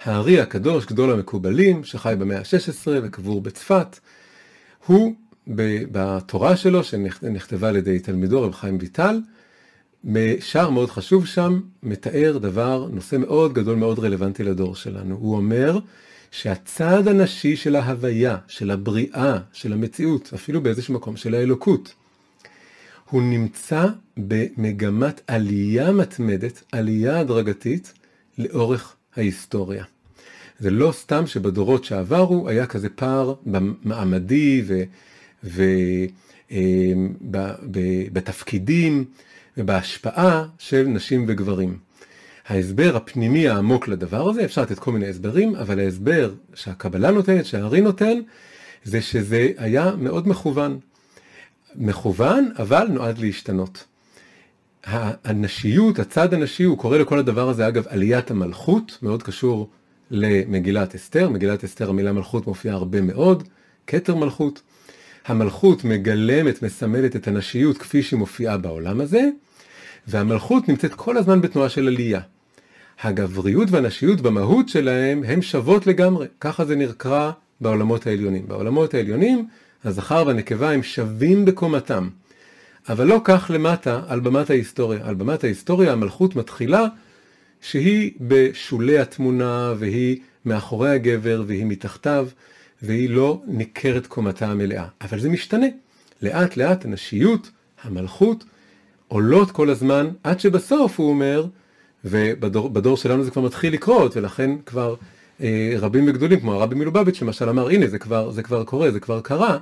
[0.00, 3.98] הארי הקדוש, גדול המקובלים, שחי במאה ה-16 וקבור בצפת,
[4.86, 5.14] הוא
[5.46, 9.20] בתורה שלו, שנכתבה על ידי תלמידו רב חיים ויטל,
[10.40, 15.16] שער מאוד חשוב שם, מתאר דבר, נושא מאוד גדול, מאוד רלוונטי לדור שלנו.
[15.16, 15.78] הוא אומר
[16.30, 21.94] שהצד הנשי של ההוויה, של הבריאה, של המציאות, אפילו באיזשהו מקום של האלוקות,
[23.10, 27.92] הוא נמצא במגמת עלייה מתמדת, עלייה הדרגתית,
[28.38, 29.84] לאורך ההיסטוריה.
[30.58, 34.62] זה לא סתם שבדורות שעברו היה כזה פער במעמדי
[36.50, 39.04] ובתפקידים
[39.58, 41.78] ובהשפעה של נשים וגברים.
[42.48, 47.80] ההסבר הפנימי העמוק לדבר הזה, אפשר לתת כל מיני הסברים, אבל ההסבר שהקבלה נותנת, שהארי
[47.80, 48.18] נותן,
[48.84, 50.78] זה שזה היה מאוד מכוון.
[51.74, 53.84] מכוון, אבל נועד להשתנות.
[55.24, 59.70] הנשיות, הצד הנשי, הוא קורא לכל הדבר הזה, אגב, עליית המלכות, מאוד קשור
[60.10, 61.28] למגילת אסתר.
[61.28, 63.42] מגילת אסתר, המילה מלכות מופיעה הרבה מאוד,
[63.86, 64.62] כתר מלכות.
[65.26, 69.28] המלכות מגלמת, מסמלת את הנשיות כפי שהיא מופיעה בעולם הזה,
[70.06, 72.20] והמלכות נמצאת כל הזמן בתנועה של עלייה.
[73.02, 77.30] הגבריות והנשיות במהות שלהם הן שוות לגמרי, ככה זה נקרא
[77.60, 78.48] בעולמות העליונים.
[78.48, 79.48] בעולמות העליונים
[79.84, 82.08] הזכר והנקבה הם שווים בקומתם,
[82.88, 85.00] אבל לא כך למטה על במת ההיסטוריה.
[85.04, 86.86] על במת ההיסטוריה המלכות מתחילה
[87.60, 92.28] שהיא בשולי התמונה והיא מאחורי הגבר והיא מתחתיו
[92.82, 94.86] והיא לא ניכרת קומתה המלאה.
[95.00, 95.66] אבל זה משתנה.
[96.22, 97.50] לאט לאט הנשיות,
[97.82, 98.44] המלכות,
[99.08, 101.46] עולות כל הזמן, עד שבסוף הוא אומר,
[102.04, 104.94] ובדור שלנו זה כבר מתחיל לקרות, ולכן כבר
[105.40, 109.00] אה, רבים וגדולים, כמו הרבי מלובביץ' למשל אמר, הנה זה כבר, זה כבר קורה, זה
[109.00, 109.58] כבר קרה,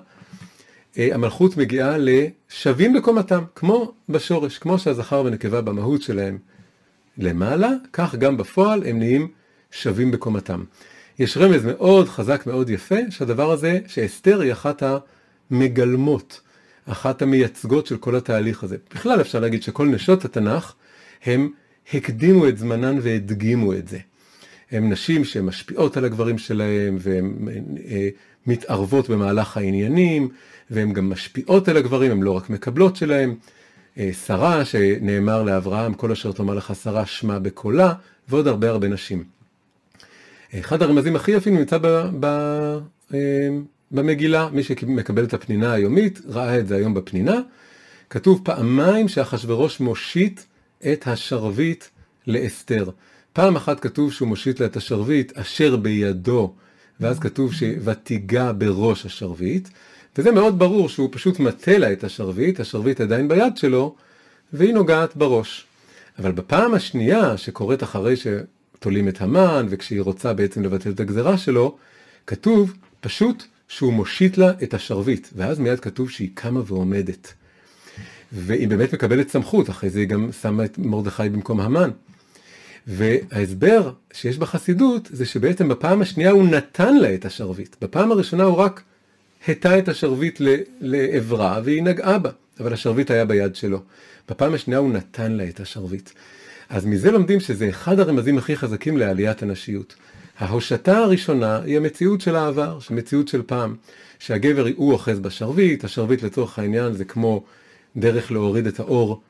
[0.99, 6.39] אה, המלכות מגיעה לשווים בקומתם, כמו בשורש, כמו שהזכר והנקבה במהות שלהם
[7.19, 9.29] למעלה, כך גם בפועל הם נהיים
[9.71, 10.65] שווים בקומתם.
[11.19, 14.83] יש רמז מאוד חזק, מאוד יפה, שהדבר הזה, שאסתר היא אחת
[15.51, 16.41] המגלמות
[16.87, 18.77] אחת המייצגות של כל התהליך הזה.
[18.95, 20.75] בכלל אפשר להגיד שכל נשות התנ"ך
[21.25, 21.51] הם
[21.95, 23.99] הקדימו את זמנן והדגימו את זה.
[24.71, 28.09] הן נשים שמשפיעות על הגברים שלהם והן אה,
[28.47, 30.29] מתערבות במהלך העניינים
[30.71, 33.35] והן גם משפיעות על הגברים, הן לא רק מקבלות שלהם.
[33.99, 37.95] אה, שרה שנאמר לאברהם כל אשר תאמר לך שרה שמע בקולה
[38.29, 39.25] ועוד הרבה הרבה נשים.
[40.59, 41.87] אחד הרמזים הכי יפים נמצא ב,
[42.21, 42.25] ב,
[43.15, 43.49] אה,
[43.91, 47.41] במגילה, מי שמקבל את הפנינה היומית, ראה את זה היום בפנינה,
[48.11, 50.41] כתוב פעמיים שאחשורוש מושיט
[50.93, 51.85] את השרביט
[52.27, 52.91] לאסתר.
[53.33, 56.55] פעם אחת כתוב שהוא מושיט לה את השרביט אשר בידו,
[57.01, 59.69] ואז כתוב שוותיגע בראש השרביט,
[60.19, 63.95] וזה מאוד ברור שהוא פשוט מטה לה את השרביט, השרביט עדיין ביד שלו,
[64.53, 65.67] והיא נוגעת בראש.
[66.19, 71.77] אבל בפעם השנייה שקורית אחרי שתולים את המן, וכשהיא רוצה בעצם לבטל את הגזרה שלו,
[72.27, 77.35] כתוב פשוט שהוא מושיט לה את השרביט, ואז מיד כתוב שהיא קמה ועומדת.
[78.33, 81.91] והיא באמת מקבלת סמכות, אחרי זה היא גם שמה את מרדכי במקום המן.
[82.87, 87.77] וההסבר שיש בחסידות זה שבעצם בפעם השנייה הוא נתן לה את השרביט.
[87.81, 88.83] בפעם הראשונה הוא רק
[89.49, 90.41] הטה את השרביט
[90.81, 93.83] לעברה והיא נגעה בה, אבל השרביט היה ביד שלו.
[94.29, 96.11] בפעם השנייה הוא נתן לה את השרביט.
[96.69, 99.95] אז מזה לומדים שזה אחד הרמזים הכי חזקים לעליית הנשיות.
[100.39, 103.77] ההושטה הראשונה היא המציאות של העבר, מציאות של פעם.
[104.19, 107.45] שהגבר הוא אוחז בשרביט, השרביט לצורך העניין זה כמו
[107.97, 109.21] דרך להוריד את האור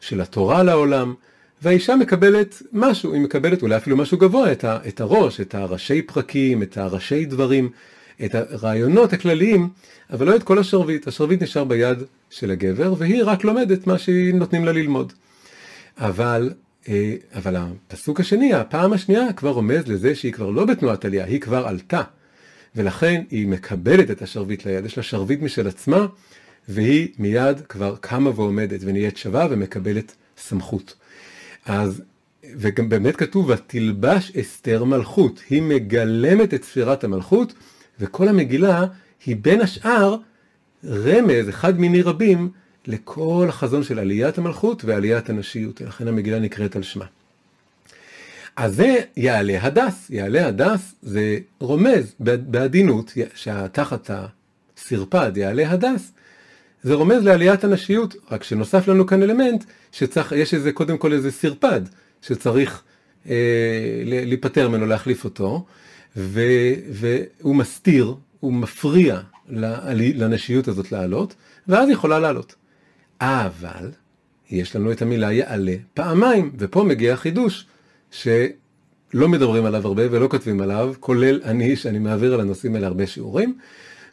[0.00, 1.14] של התורה לעולם,
[1.62, 6.02] והאישה מקבלת משהו, היא מקבלת אולי אפילו משהו גבוה, את, ה, את הראש, את הראשי
[6.02, 7.70] פרקים, את הראשי דברים,
[8.24, 9.68] את הרעיונות הכלליים,
[10.10, 11.08] אבל לא את כל השרביט.
[11.08, 11.98] השרביט נשאר ביד
[12.30, 15.12] של הגבר, והיא רק לומדת מה שנותנים לה ללמוד.
[15.98, 16.52] אבל,
[17.34, 21.66] אבל הפסוק השני, הפעם השנייה, כבר רומז לזה שהיא כבר לא בתנועת עלייה, היא כבר
[21.66, 22.02] עלתה.
[22.76, 26.06] ולכן היא מקבלת את השרביט ליד, יש לה שרביט משל עצמה,
[26.68, 30.94] והיא מיד כבר קמה ועומדת ונהיית שווה ומקבלת סמכות.
[31.66, 32.02] אז,
[32.56, 37.52] וגם באמת כתוב, ותלבש אסתר מלכות, היא מגלמת את ספירת המלכות,
[38.00, 38.86] וכל המגילה
[39.26, 40.16] היא בין השאר
[40.84, 42.50] רמז, אחד מיני רבים,
[42.86, 47.04] לכל החזון של עליית המלכות ועליית הנשיות, לכן המגילה נקראת על שמה.
[48.56, 56.12] אז זה יעלה הדס, יעלה הדס זה רומז בעדינות, שתחת הסרפד יעלה הדס,
[56.82, 61.30] זה רומז לעליית הנשיות, רק שנוסף לנו כאן אלמנט שצריך, יש איזה קודם כל איזה
[61.30, 61.80] סרפד
[62.22, 62.82] שצריך
[63.28, 65.64] אה, להיפטר ממנו, להחליף אותו,
[66.16, 66.40] ו,
[66.90, 71.34] והוא מסתיר, הוא מפריע לנשיות הזאת לעלות,
[71.68, 72.54] ואז היא יכולה לעלות.
[73.20, 73.90] אבל
[74.50, 77.66] יש לנו את המילה יעלה פעמיים, ופה מגיע החידוש,
[78.10, 83.06] שלא מדברים עליו הרבה ולא כותבים עליו, כולל אני, שאני מעביר על הנושאים האלה הרבה
[83.06, 83.58] שיעורים.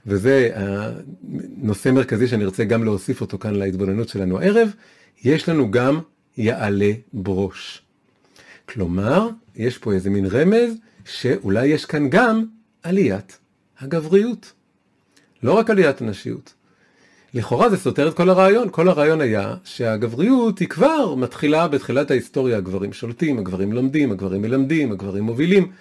[0.06, 4.70] וזה הנושא מרכזי שאני רוצה גם להוסיף אותו כאן להתבוננות שלנו הערב,
[5.24, 6.00] יש לנו גם
[6.38, 7.82] יעלה ברוש.
[8.66, 10.74] כלומר, יש פה איזה מין רמז
[11.06, 12.46] שאולי יש כאן גם
[12.84, 13.38] עליית
[13.80, 14.54] הגבריות.
[15.44, 16.54] לא רק עליית הנשיות.
[17.34, 22.58] לכאורה זה סותר את כל הרעיון, כל הרעיון היה שהגבריות היא כבר מתחילה בתחילת ההיסטוריה,
[22.58, 25.72] הגברים שולטים, הגברים לומדים, הגברים מלמדים, הגברים מובילים.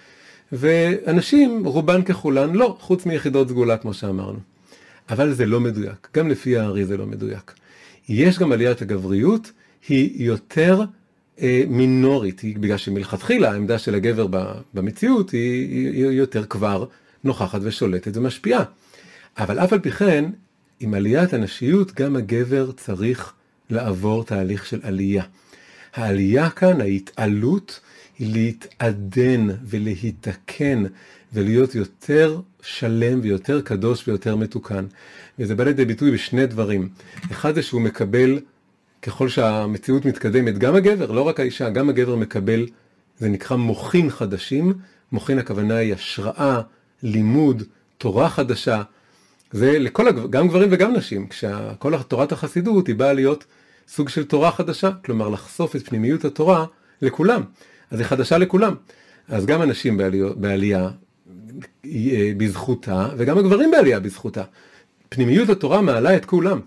[0.52, 4.38] ואנשים, רובן ככולן, לא, חוץ מיחידות סגולה כמו שאמרנו.
[5.10, 7.52] אבל זה לא מדויק, גם לפי הארי זה לא מדויק.
[8.08, 9.50] יש גם עליית הגבריות,
[9.88, 10.82] היא יותר
[11.40, 14.26] אה, מינורית, היא, בגלל שמלכתחילה העמדה של הגבר
[14.74, 16.84] במציאות היא, היא, היא יותר כבר
[17.24, 18.64] נוכחת ושולטת ומשפיעה.
[19.38, 20.24] אבל אף על פי כן,
[20.80, 23.32] עם עליית הנשיות, גם הגבר צריך
[23.70, 25.24] לעבור תהליך של עלייה.
[25.94, 27.80] העלייה כאן, ההתעלות,
[28.18, 30.84] היא להתעדן ולהיתקן
[31.32, 34.84] ולהיות יותר שלם ויותר קדוש ויותר מתוקן.
[35.38, 36.88] וזה בא לידי ביטוי בשני דברים.
[37.32, 38.40] אחד זה שהוא מקבל,
[39.02, 42.66] ככל שהמציאות מתקדמת, גם הגבר, לא רק האישה, גם הגבר מקבל,
[43.18, 44.74] זה נקרא מוחין חדשים.
[45.12, 46.60] מוחין הכוונה היא השראה,
[47.02, 47.62] לימוד,
[47.98, 48.82] תורה חדשה.
[49.52, 51.26] זה לכל, גם גברים וגם נשים.
[51.28, 53.44] כשכל תורת החסידות היא באה להיות
[53.88, 56.66] סוג של תורה חדשה, כלומר לחשוף את פנימיות התורה
[57.02, 57.42] לכולם.
[57.90, 58.74] אז היא חדשה לכולם.
[59.28, 60.90] אז גם הנשים בעלייה, בעלייה
[61.86, 64.42] אה, בזכותה, וגם הגברים בעלייה בזכותה.
[65.08, 66.60] פנימיות התורה מעלה את כולם.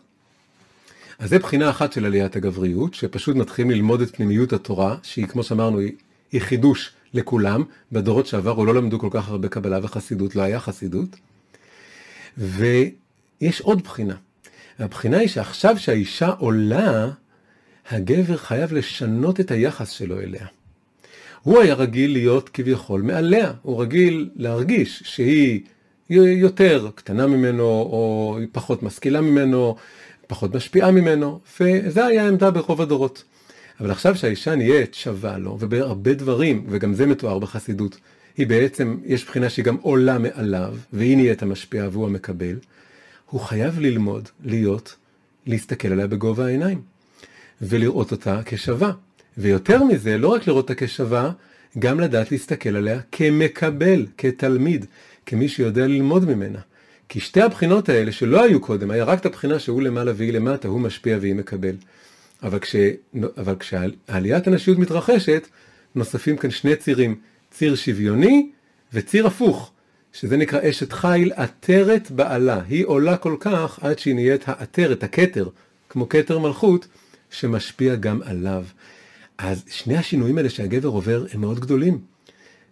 [1.19, 5.43] אז זה בחינה אחת של עליית הגבריות, שפשוט מתחילים ללמוד את פנימיות התורה, שהיא כמו
[5.43, 5.91] שאמרנו, היא,
[6.31, 7.63] היא חידוש לכולם.
[7.91, 11.15] בדורות שעברו לא למדו כל כך הרבה קבלה וחסידות, לא היה חסידות.
[12.39, 14.15] ויש עוד בחינה.
[14.79, 17.09] הבחינה היא שעכשיו שהאישה עולה,
[17.89, 20.45] הגבר חייב לשנות את היחס שלו אליה.
[21.41, 25.61] הוא היה רגיל להיות כביכול מעליה, הוא רגיל להרגיש שהיא
[26.09, 29.75] יותר קטנה ממנו, או היא פחות משכילה ממנו,
[30.27, 33.23] פחות משפיעה ממנו, וזה היה העמדה ברוב הדורות.
[33.79, 37.97] אבל עכשיו שהאישה נהיית שווה לו, ובהרבה דברים, וגם זה מתואר בחסידות,
[38.39, 42.55] היא בעצם, יש בחינה שהיא גם עולה מעליו, והיא נהיית המשפיעה והוא המקבל,
[43.29, 44.95] הוא חייב ללמוד להיות,
[45.45, 46.81] להסתכל עליה בגובה העיניים,
[47.61, 48.91] ולראות אותה כשווה.
[49.37, 51.31] ויותר מזה, לא רק לראות אותה כשווה,
[51.79, 54.85] גם לדעת להסתכל עליה כמקבל, כתלמיד,
[55.25, 56.59] כמי שיודע ללמוד ממנה.
[57.09, 60.67] כי שתי הבחינות האלה שלא היו קודם, היה רק את הבחינה שהוא למעלה והיא למטה,
[60.67, 61.75] הוא משפיע והיא מקבל.
[62.43, 62.75] אבל, כש,
[63.37, 65.47] אבל כשעליית הנשיות מתרחשת,
[65.95, 67.15] נוספים כאן שני צירים,
[67.59, 68.49] ציר שוויוני
[68.93, 69.71] וציר הפוך,
[70.13, 72.61] שזה נקרא אשת חיל, עטרת בעלה.
[72.67, 75.49] היא עולה כל כך עד שהיא נהיית העטרת, הכתר,
[75.89, 76.87] כמו כתר מלכות,
[77.29, 78.65] שמשפיע גם עליו.
[79.37, 81.99] אז שני השינויים האלה שהגבר עובר הם מאוד גדולים.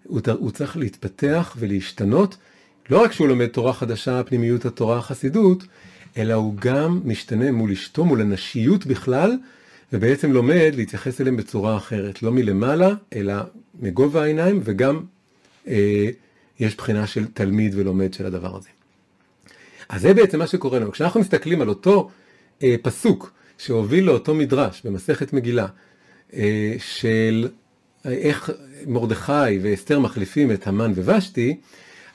[0.03, 2.37] הוא, צריך להתפתח ולהשתנות,
[2.89, 5.63] לא רק שהוא לומד תורה חדשה, פנימיות התורה, החסידות,
[6.17, 9.37] אלא הוא גם משתנה מול אשתו, מול הנשיות בכלל,
[9.93, 13.33] ובעצם לומד להתייחס אליהם בצורה אחרת, לא מלמעלה, אלא
[13.79, 15.01] מגובה העיניים, וגם
[15.67, 16.09] אה,
[16.59, 18.69] יש בחינה של תלמיד ולומד של הדבר הזה.
[19.89, 20.91] אז זה בעצם מה שקורה לנו.
[20.91, 22.09] כשאנחנו מסתכלים על אותו
[22.63, 25.67] אה, פסוק שהוביל לאותו מדרש במסכת מגילה,
[26.33, 27.47] אה, של
[28.05, 28.49] איך
[28.87, 31.57] מרדכי ואסתר מחליפים את המן ובשתי,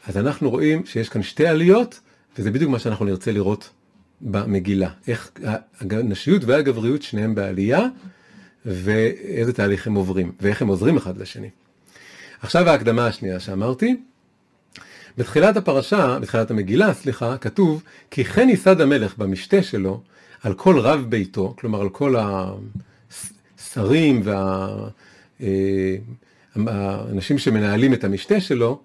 [0.07, 2.01] אז אנחנו רואים שיש כאן שתי עליות,
[2.39, 3.71] וזה בדיוק מה שאנחנו נרצה לראות
[4.21, 4.91] במגילה.
[5.09, 5.31] איך
[5.81, 7.87] הנשיות והגבריות שניהם בעלייה,
[8.67, 11.51] ואיזה תהליך הם עוברים, ואיך הם עוזרים אחד לשני.
[12.43, 13.97] עכשיו ההקדמה השנייה שאמרתי.
[15.19, 20.01] בתחילת הפרשה, בתחילת המגילה, סליחה, כתוב, כי כן ייסד המלך במשתה שלו
[20.43, 22.17] על כל רב ביתו, כלומר על כל
[23.59, 24.23] השרים
[25.37, 28.81] והאנשים אה, שמנהלים את המשתה שלו,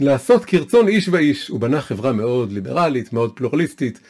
[0.00, 1.48] לעשות כרצון איש ואיש.
[1.48, 4.00] הוא בנה חברה מאוד ליברלית, מאוד פלורליסטית.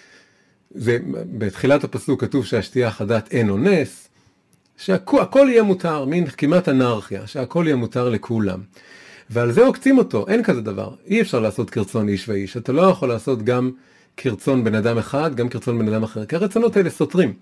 [0.71, 4.06] זה, בתחילת הפסוק כתוב שהשתייה חדת אין אונס,
[4.77, 8.61] שהכל יהיה מותר, מין כמעט אנרכיה, שהכל יהיה מותר לכולם.
[9.31, 10.91] ועל זה עוקצים אותו, אין כזה דבר.
[11.07, 12.57] אי אפשר לעשות כרצון איש ואיש.
[12.57, 13.71] אתה לא יכול לעשות גם
[14.17, 17.33] כרצון בן אדם אחד, גם כרצון בן אדם אחר, כי הרצונות האלה סותרים.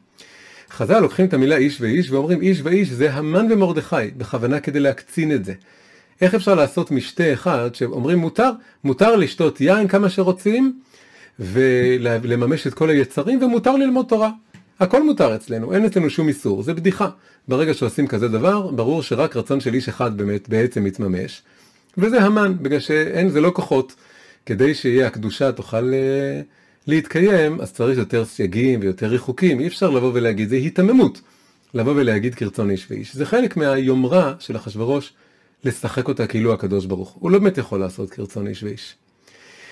[0.71, 5.33] חז"ל לוקחים את המילה איש ואיש ואומרים איש ואיש זה המן ומרדכי, בכוונה כדי להקצין
[5.33, 5.53] את זה.
[6.21, 8.51] איך אפשר לעשות משתה אחד שאומרים מותר,
[8.85, 10.81] מותר לשתות יין כמה שרוצים
[11.39, 14.31] ולממש את כל היצרים ומותר ללמוד תורה.
[14.81, 17.09] הכל מותר אצלנו, אין אצלנו שום איסור, זה בדיחה.
[17.49, 21.43] ברגע שעושים כזה דבר, ברור שרק רצון של איש אחד באמת בעצם מתממש,
[21.99, 23.95] וזה המן, בגלל שאין, זה לא כוחות.
[24.47, 26.45] כדי שיהיה הקדושה תוכל uh,
[26.87, 31.21] להתקיים, אז צריך יותר סייגים ויותר ריחוקים, אי אפשר לבוא ולהגיד, זה היתממות,
[31.75, 33.17] לבוא ולהגיד כרצון איש ואיש.
[33.17, 35.13] זה חלק מהיומרה של אחשורוש
[35.65, 37.23] לשחק אותה כאילו הקדוש ברוך הוא.
[37.23, 38.95] הוא לא באמת יכול לעשות כרצון איש ואיש.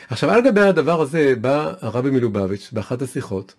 [0.09, 3.55] עכשיו על גבי הדבר הזה בא הרבי מלובביץ' באחת השיחות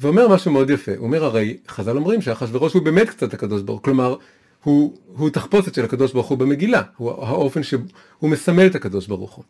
[0.00, 3.80] ואומר משהו מאוד יפה, הוא אומר הרי חז"ל אומרים שאחשוורוש הוא באמת קצת הקדוש ברוך
[3.84, 4.16] כלומר
[4.64, 7.80] הוא, הוא תחפושת של הקדוש ברוך הוא במגילה, הוא האופן שהוא
[8.22, 9.44] מסמל את הקדוש ברוך הוא.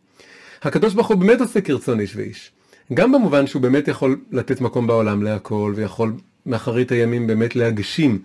[0.63, 2.51] הקדוש ברוך הוא באמת עושה כרצון איש ואיש,
[2.95, 6.13] גם במובן שהוא באמת יכול לתת מקום בעולם להכל ויכול
[6.47, 8.23] מאחרית הימים באמת להגשים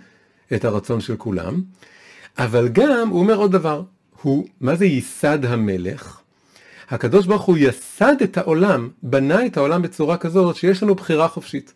[0.53, 1.61] את הרצון של כולם,
[2.37, 3.81] אבל גם הוא אומר עוד דבר,
[4.21, 6.19] הוא, מה זה ייסד המלך?
[6.89, 11.73] הקדוש ברוך הוא יסד את העולם, בנה את העולם בצורה כזאת שיש לנו בחירה חופשית.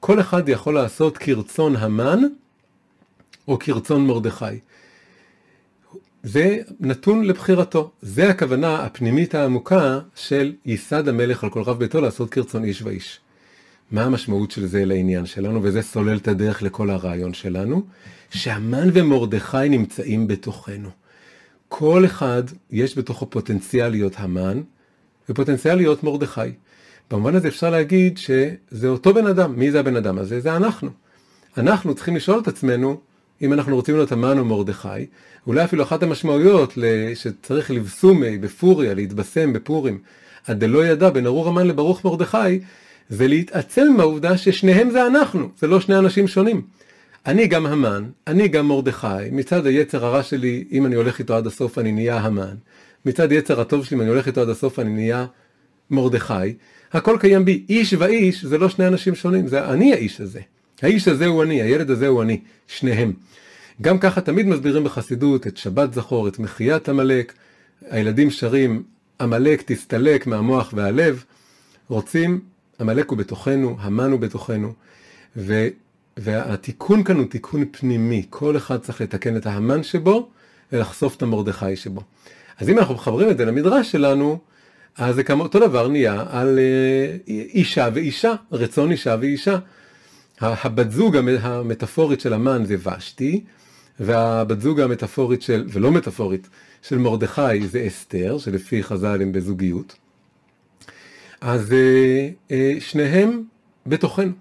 [0.00, 2.18] כל אחד יכול לעשות כרצון המן
[3.48, 4.44] או כרצון מרדכי.
[6.22, 7.90] זה נתון לבחירתו.
[8.02, 13.20] זה הכוונה הפנימית העמוקה של ייסד המלך על כל רב ביתו לעשות כרצון איש ואיש.
[13.90, 17.82] מה המשמעות של זה לעניין שלנו, וזה סולל את הדרך לכל הרעיון שלנו,
[18.30, 20.88] שהמן ומרדכי נמצאים בתוכנו.
[21.68, 24.62] כל אחד יש בתוכו פוטנציאל להיות המן
[25.28, 26.40] ופוטנציאל להיות מרדכי.
[27.10, 29.54] במובן הזה אפשר להגיד שזה אותו בן אדם.
[29.56, 30.40] מי זה הבן אדם הזה?
[30.40, 30.90] זה אנחנו.
[31.56, 33.00] אנחנו צריכים לשאול את עצמנו
[33.42, 35.06] אם אנחנו רוצים להיות המן או מרדכי.
[35.46, 36.78] אולי אפילו אחת המשמעויות
[37.14, 39.98] שצריך לבסומי בפוריה, להתבשם בפורים,
[40.46, 42.60] עד דלא ידע בין ארור המן לברוך מרדכי,
[43.08, 46.62] זה להתעצם עם העובדה ששניהם זה אנחנו, זה לא שני אנשים שונים.
[47.26, 51.46] אני גם המן, אני גם מרדכי, מצד היצר הרע שלי, אם אני הולך איתו עד
[51.46, 52.54] הסוף אני נהיה המן,
[53.06, 55.26] מצד יצר הטוב שלי, אם אני הולך איתו עד הסוף אני נהיה
[55.90, 56.54] מרדכי,
[56.92, 60.40] הכל קיים בי, איש ואיש זה לא שני אנשים שונים, זה אני האיש הזה.
[60.82, 63.12] האיש הזה הוא אני, הילד הזה הוא אני, שניהם.
[63.82, 67.32] גם ככה תמיד מסבירים בחסידות את שבת זכור, את מחיית עמלק,
[67.90, 68.82] הילדים שרים
[69.20, 71.24] עמלק תסתלק מהמוח והלב,
[71.88, 72.40] רוצים,
[72.80, 74.72] עמלק הוא בתוכנו, המן הוא בתוכנו,
[75.36, 75.68] ו...
[76.16, 80.28] והתיקון כאן הוא תיקון פנימי, כל אחד צריך לתקן את ההמן שבו
[80.72, 82.00] ולחשוף את המרדכי שבו.
[82.58, 84.38] אז אם אנחנו מחברים את זה למדרש שלנו,
[84.96, 89.58] אז זה כמו אותו דבר נהיה על אה, אישה ואישה, רצון אישה ואישה.
[90.40, 93.44] הבת זוג המטאפורית של המן זה ושתי,
[94.00, 96.48] והבת זוג המטאפורית של, ולא מטאפורית,
[96.82, 99.96] של מרדכי זה אסתר, שלפי חז"ל הם בזוגיות.
[101.40, 103.42] אז אה, אה, שניהם
[103.86, 104.32] בתוכנו.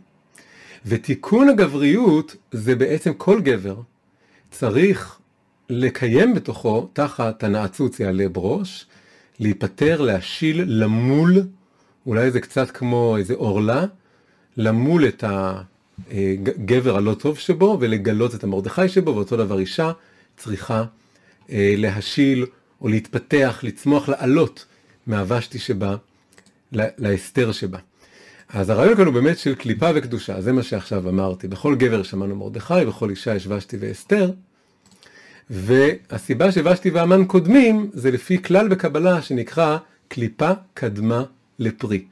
[0.85, 3.75] ותיקון הגבריות זה בעצם כל גבר
[4.51, 5.19] צריך
[5.69, 8.85] לקיים בתוכו תחת הנעצוץ יעלה בראש,
[9.39, 11.41] להיפטר, להשיל, למול,
[12.05, 13.85] אולי זה קצת כמו איזה עורלה,
[14.57, 19.91] למול את הגבר הלא טוב שבו ולגלות את המרדכי שבו, ואותו דבר אישה
[20.37, 20.83] צריכה
[21.51, 22.45] אה, להשיל
[22.81, 24.65] או להתפתח, לצמוח, לעלות
[25.07, 25.95] מהוושתי שבה
[26.71, 27.79] לאסתר שבה.
[28.49, 31.47] אז הרעיון כאן הוא באמת של קליפה וקדושה, זה מה שעכשיו אמרתי.
[31.47, 34.31] בכל גבר שמענו מרדכי, בכל אישה יש ושתי ואסתר.
[35.49, 39.77] והסיבה שוושתי והמן קודמים, זה לפי כלל בקבלה שנקרא
[40.07, 41.23] קליפה קדמה
[41.59, 42.05] לפרי.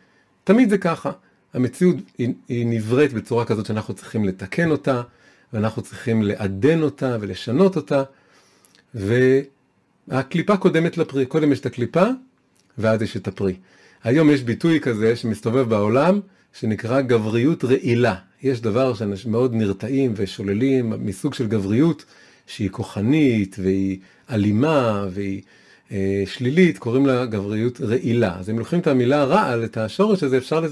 [0.44, 1.12] תמיד זה ככה.
[1.54, 5.02] המציאות היא, היא נבראת בצורה כזאת שאנחנו צריכים לתקן אותה,
[5.54, 8.04] ואנחנו צריכים לעדן אותה ולשנות אותה,
[8.94, 11.26] והקליפה קודמת לפרי.
[11.26, 12.06] קודם יש את הקליפה,
[12.78, 13.56] ואז יש את הפרי.
[14.04, 16.20] היום יש ביטוי כזה שמסתובב בעולם,
[16.54, 18.16] שנקרא גבריות רעילה.
[18.44, 22.06] יש דבר שאנשים מאוד נרתעים ושוללים מסוג של גבריות
[22.48, 25.42] שהיא כוחנית והיא אלימה והיא
[25.92, 28.36] אה, שלילית, קוראים לה גבריות רעילה.
[28.40, 30.64] אז אם לוקחים את המילה רעל, את השורש הזה, אפשר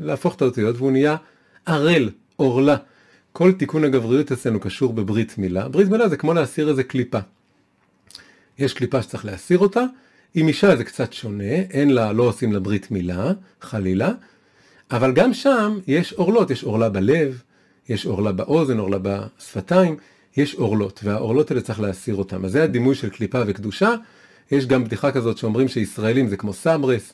[0.00, 1.16] להפוך את האותיות והוא נהיה
[1.66, 2.76] ערל, עורלה.
[3.32, 5.68] כל תיקון הגבריות אצלנו קשור בברית מילה.
[5.68, 7.18] ברית מילה זה כמו להסיר איזה קליפה.
[8.58, 9.84] יש קליפה שצריך להסיר אותה,
[10.34, 14.12] עם אישה זה קצת שונה, אין לה, לא עושים לה ברית מילה, חלילה,
[14.90, 17.42] אבל גם שם יש עורלות, יש עורלה בלב,
[17.88, 19.96] יש עורלה באוזן, עורלה בשפתיים,
[20.36, 22.44] יש עורלות, והעורלות האלה צריך להסיר אותן.
[22.44, 23.94] אז זה הדימוי של קליפה וקדושה.
[24.50, 27.12] יש גם בדיחה כזאת שאומרים שישראלים זה כמו סברס,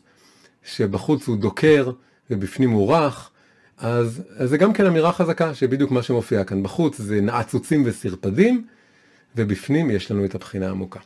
[0.64, 1.90] שבחוץ הוא דוקר
[2.30, 3.30] ובפנים הוא רך,
[3.78, 8.64] אז, אז זה גם כן אמירה חזקה, שבדיוק מה שמופיע כאן בחוץ זה נעצוצים וסרפדים,
[9.36, 11.00] ובפנים יש לנו את הבחינה העמוקה.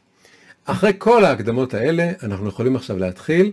[0.64, 3.52] אחרי כל ההקדמות האלה, אנחנו יכולים עכשיו להתחיל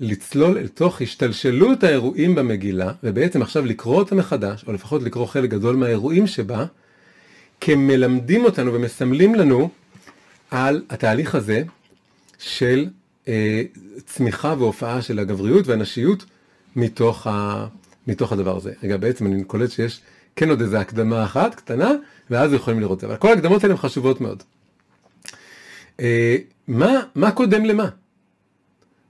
[0.00, 5.50] לצלול אל תוך השתלשלות האירועים במגילה, ובעצם עכשיו לקרוא אותה מחדש, או לפחות לקרוא חלק
[5.50, 6.64] גדול מהאירועים שבה,
[7.64, 9.70] כמלמדים אותנו ומסמלים לנו
[10.50, 11.62] על התהליך הזה
[12.38, 12.88] של
[13.28, 13.62] אה,
[14.06, 16.24] צמיחה והופעה של הגבריות והנשיות
[16.76, 17.66] מתוך, ה,
[18.06, 18.72] מתוך הדבר הזה.
[18.82, 20.00] רגע, בעצם אני קולט שיש
[20.36, 21.90] כן עוד איזה הקדמה אחת קטנה,
[22.30, 23.06] ואז יכולים לראות את זה.
[23.06, 24.42] אבל כל ההקדמות האלה הן חשובות מאוד.
[26.00, 26.36] אה,
[26.68, 27.88] מה, מה קודם למה?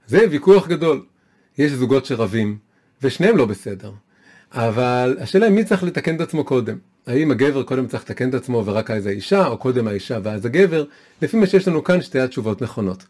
[0.07, 1.05] זה ויכוח גדול.
[1.57, 2.57] יש זוגות שרבים,
[3.01, 3.91] ושניהם לא בסדר.
[4.51, 6.92] אבל השאלה היא מי צריך לתקן את עצמו קודם.
[7.07, 10.83] האם הגבר קודם צריך לתקן את עצמו ורק אז האישה, או קודם האישה ואז הגבר?
[11.21, 13.03] לפי מה שיש לנו כאן שתי התשובות נכונות.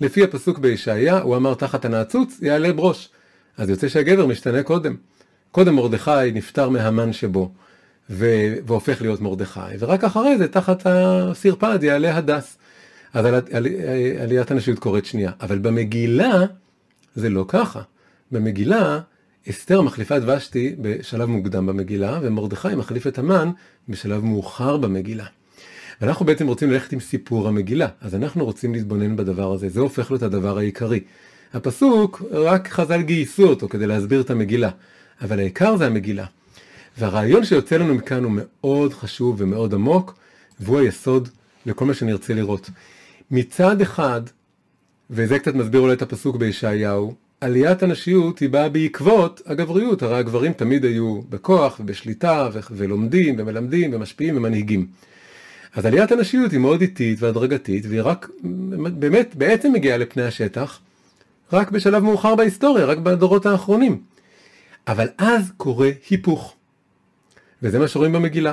[0.00, 3.08] לפי הפסוק בישעיה, הוא אמר תחת הנעצוץ יעלה ברוש.
[3.56, 4.96] אז יוצא שהגבר משתנה קודם.
[5.50, 7.52] קודם מרדכי נפטר מהמן שבו,
[8.10, 8.26] ו...
[8.66, 12.58] והופך להיות מרדכי, ורק אחרי זה תחת הסרפד יעלה הדס.
[13.14, 13.34] אז על...
[13.34, 13.66] על...
[14.20, 15.32] עליית הנשיות קורית שנייה.
[15.40, 16.44] אבל במגילה
[17.14, 17.80] זה לא ככה.
[18.32, 19.00] במגילה
[19.50, 23.50] אסתר מחליפה את ושתי בשלב מוקדם במגילה, ומרדכי מחליף את המן
[23.88, 25.24] בשלב מאוחר במגילה.
[26.00, 30.10] ואנחנו בעצם רוצים ללכת עם סיפור המגילה, אז אנחנו רוצים להתבונן בדבר הזה, זה הופך
[30.10, 31.00] להיות הדבר העיקרי.
[31.54, 34.70] הפסוק, רק חז"ל גייסו אותו כדי להסביר את המגילה,
[35.20, 36.26] אבל העיקר זה המגילה.
[36.98, 40.14] והרעיון שיוצא לנו מכאן הוא מאוד חשוב ומאוד עמוק,
[40.60, 41.28] והוא היסוד
[41.66, 42.70] לכל מה שנרצה לראות.
[43.30, 44.20] מצד אחד,
[45.10, 50.52] וזה קצת מסביר אולי את הפסוק בישעיהו, עליית הנשיות היא באה בעקבות הגבריות, הרי הגברים
[50.52, 54.86] תמיד היו בכוח ובשליטה ו- ולומדים ומלמדים ומשפיעים ומנהיגים.
[55.74, 58.28] אז עליית הנשיות היא מאוד איטית והדרגתית והיא רק
[58.72, 60.80] באמת בעצם מגיעה לפני השטח
[61.52, 64.02] רק בשלב מאוחר בהיסטוריה, רק בדורות האחרונים.
[64.88, 66.54] אבל אז קורה היפוך.
[67.62, 68.52] וזה מה שרואים במגילה.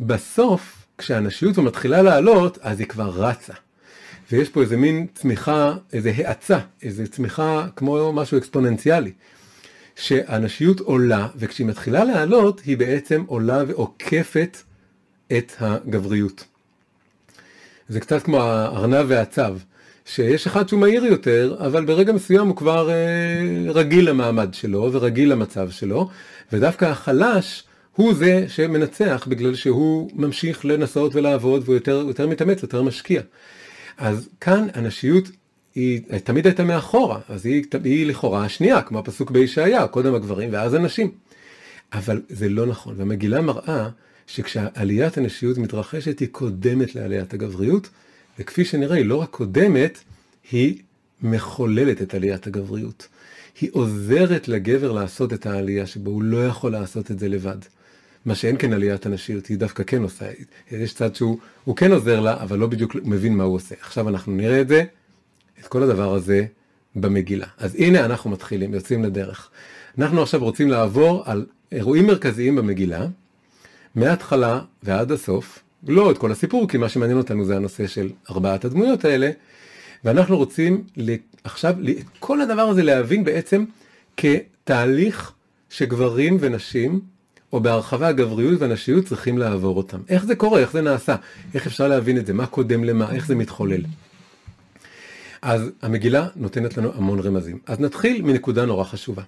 [0.00, 3.52] בסוף, כשהנשיות מתחילה לעלות, אז היא כבר רצה.
[4.32, 9.12] ויש פה איזה מין צמיחה, איזה האצה, איזה צמיחה כמו משהו אקספוננציאלי.
[9.96, 14.58] שהנשיות עולה, וכשהיא מתחילה לעלות, היא בעצם עולה ועוקפת
[15.32, 16.44] את הגבריות.
[17.88, 19.56] זה קצת כמו הארנב והצב,
[20.04, 25.32] שיש אחד שהוא מהיר יותר, אבל ברגע מסוים הוא כבר אה, רגיל למעמד שלו ורגיל
[25.32, 26.08] למצב שלו,
[26.52, 32.82] ודווקא החלש הוא זה שמנצח בגלל שהוא ממשיך לנסות ולעבוד והוא יותר, יותר מתאמץ, יותר
[32.82, 33.22] משקיע.
[33.96, 35.30] אז כאן הנשיות
[35.74, 40.74] היא תמיד הייתה מאחורה, אז היא, היא לכאורה השנייה, כמו הפסוק בישעיה, קודם הגברים ואז
[40.74, 41.10] הנשים.
[41.92, 43.88] אבל זה לא נכון, והמגילה מראה
[44.26, 47.88] שכשעליית הנשיות מתרחשת היא קודמת לעליית הגבריות,
[48.38, 49.98] וכפי שנראה היא לא רק קודמת,
[50.50, 50.78] היא
[51.22, 53.08] מחוללת את עליית הגבריות.
[53.60, 57.58] היא עוזרת לגבר לעשות את העלייה שבו הוא לא יכול לעשות את זה לבד.
[58.26, 60.24] מה שאין כן עליית הנשיות, היא דווקא כן עושה,
[60.70, 63.74] יש צד שהוא כן עוזר לה, אבל לא בדיוק מבין מה הוא עושה.
[63.80, 64.84] עכשיו אנחנו נראה את זה,
[65.60, 66.46] את כל הדבר הזה
[66.96, 67.46] במגילה.
[67.58, 69.50] אז הנה אנחנו מתחילים, יוצאים לדרך.
[69.98, 73.06] אנחנו עכשיו רוצים לעבור על אירועים מרכזיים במגילה,
[73.94, 78.64] מההתחלה ועד הסוף, לא את כל הסיפור, כי מה שמעניין אותנו זה הנושא של ארבעת
[78.64, 79.30] הדמויות האלה,
[80.04, 80.84] ואנחנו רוצים
[81.44, 83.64] עכשיו את כל הדבר הזה להבין בעצם
[84.16, 85.32] כתהליך
[85.70, 87.00] שגברים ונשים
[87.52, 89.98] או בהרחבה הגבריות והנשיות צריכים לעבור אותם.
[90.08, 90.60] איך זה קורה?
[90.60, 91.16] איך זה נעשה?
[91.54, 92.32] איך אפשר להבין את זה?
[92.32, 93.12] מה קודם למה?
[93.12, 93.80] איך זה מתחולל?
[95.42, 97.58] אז המגילה נותנת לנו המון רמזים.
[97.66, 99.22] אז נתחיל מנקודה נורא חשובה.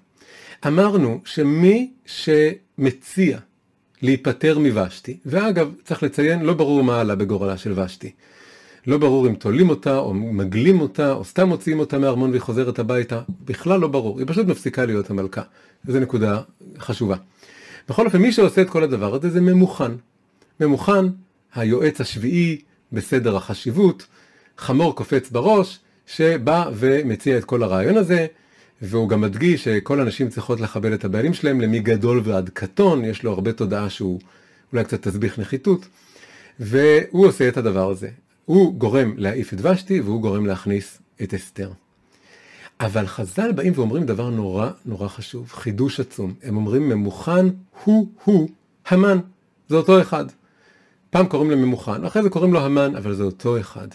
[0.66, 3.38] אמרנו שמי שמציע
[4.02, 8.10] להיפטר מוושתי, ואגב, צריך לציין, לא ברור מה עלה בגורלה של ושתי.
[8.86, 12.78] לא ברור אם תולים אותה, או מגלים אותה, או סתם מוציאים אותה מהארמון והיא חוזרת
[12.78, 15.42] הביתה, בכלל לא ברור, היא פשוט מפסיקה להיות המלכה.
[15.84, 16.40] וזו נקודה
[16.78, 17.16] חשובה.
[17.88, 19.92] בכל אופן, מי שעושה את כל הדבר הזה זה ממוכן.
[20.60, 21.04] ממוכן,
[21.54, 22.60] היועץ השביעי
[22.92, 24.06] בסדר החשיבות,
[24.58, 28.26] חמור קופץ בראש, שבא ומציע את כל הרעיון הזה,
[28.82, 33.22] והוא גם מדגיש שכל הנשים צריכות לכבד את הבעלים שלהם למי גדול ועד קטון, יש
[33.22, 34.20] לו הרבה תודעה שהוא
[34.72, 35.88] אולי קצת תסביך נחיתות,
[36.60, 38.08] והוא עושה את הדבר הזה.
[38.44, 41.70] הוא גורם להעיף את ושתי והוא גורם להכניס את אסתר.
[42.80, 46.34] אבל חז"ל באים ואומרים דבר נורא נורא חשוב, חידוש עצום.
[46.42, 47.46] הם אומרים ממוכן
[47.84, 48.48] הוא-הוא
[48.88, 49.18] המן,
[49.68, 50.24] זה אותו אחד.
[51.10, 53.88] פעם קוראים לו ממוכן, אחרי זה קוראים לו המן, אבל זה אותו אחד.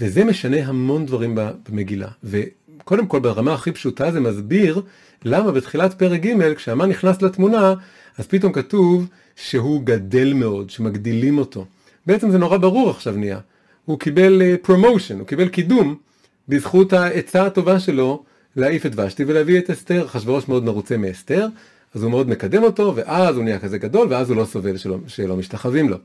[0.00, 1.38] וזה משנה המון דברים
[1.68, 2.08] במגילה.
[2.24, 4.82] וקודם כל ברמה הכי פשוטה זה מסביר
[5.24, 7.74] למה בתחילת פרק ג' כשהמן נכנס לתמונה,
[8.18, 9.06] אז פתאום כתוב
[9.36, 11.66] שהוא גדל מאוד, שמגדילים אותו.
[12.06, 13.38] בעצם זה נורא ברור עכשיו נהיה.
[13.84, 15.96] הוא קיבל פרומושן, uh, הוא קיבל קידום
[16.48, 18.22] בזכות העצה הטובה שלו
[18.56, 20.06] להעיף את ושתי ולהביא את אסתר.
[20.06, 21.46] אחשוורוש מאוד מרוצה מאסתר,
[21.94, 24.98] אז הוא מאוד מקדם אותו, ואז הוא נהיה כזה גדול, ואז הוא לא סובל שלא,
[25.06, 25.96] שלא משתחווים לו.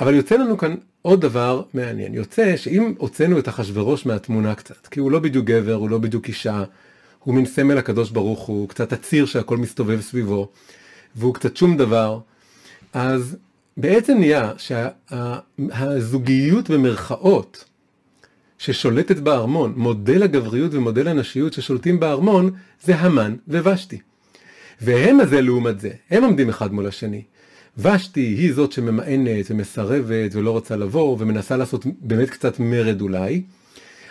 [0.00, 2.14] אבל יוצא לנו כאן עוד דבר מעניין.
[2.14, 6.28] יוצא שאם הוצאנו את אחשוורוש מהתמונה קצת, כי הוא לא בדיוק גבר, הוא לא בדיוק
[6.28, 6.64] אישה,
[7.18, 10.48] הוא מין סמל הקדוש ברוך הוא, קצת הציר שהכל מסתובב סביבו,
[11.16, 12.18] והוא קצת שום דבר,
[12.92, 13.36] אז
[13.76, 14.52] בעצם נהיה
[15.58, 17.64] שהזוגיות במרכאות
[18.58, 22.50] ששולטת בארמון, מודל הגבריות ומודל הנשיות ששולטים בארמון,
[22.82, 23.98] זה המן וושתי.
[24.80, 27.22] והם הזה לעומת זה, הם עומדים אחד מול השני.
[27.78, 33.42] ושתי היא זאת שממאנת ומסרבת ולא רוצה לבוא ומנסה לעשות באמת קצת מרד אולי,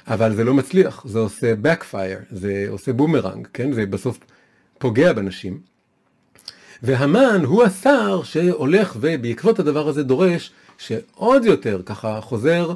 [0.07, 3.73] אבל זה לא מצליח, זה עושה backfire, זה עושה בומרנג, כן?
[3.73, 4.19] זה בסוף
[4.79, 5.59] פוגע בנשים.
[6.83, 12.75] והמן הוא השר שהולך ובעקבות הדבר הזה דורש שעוד יותר ככה חוזר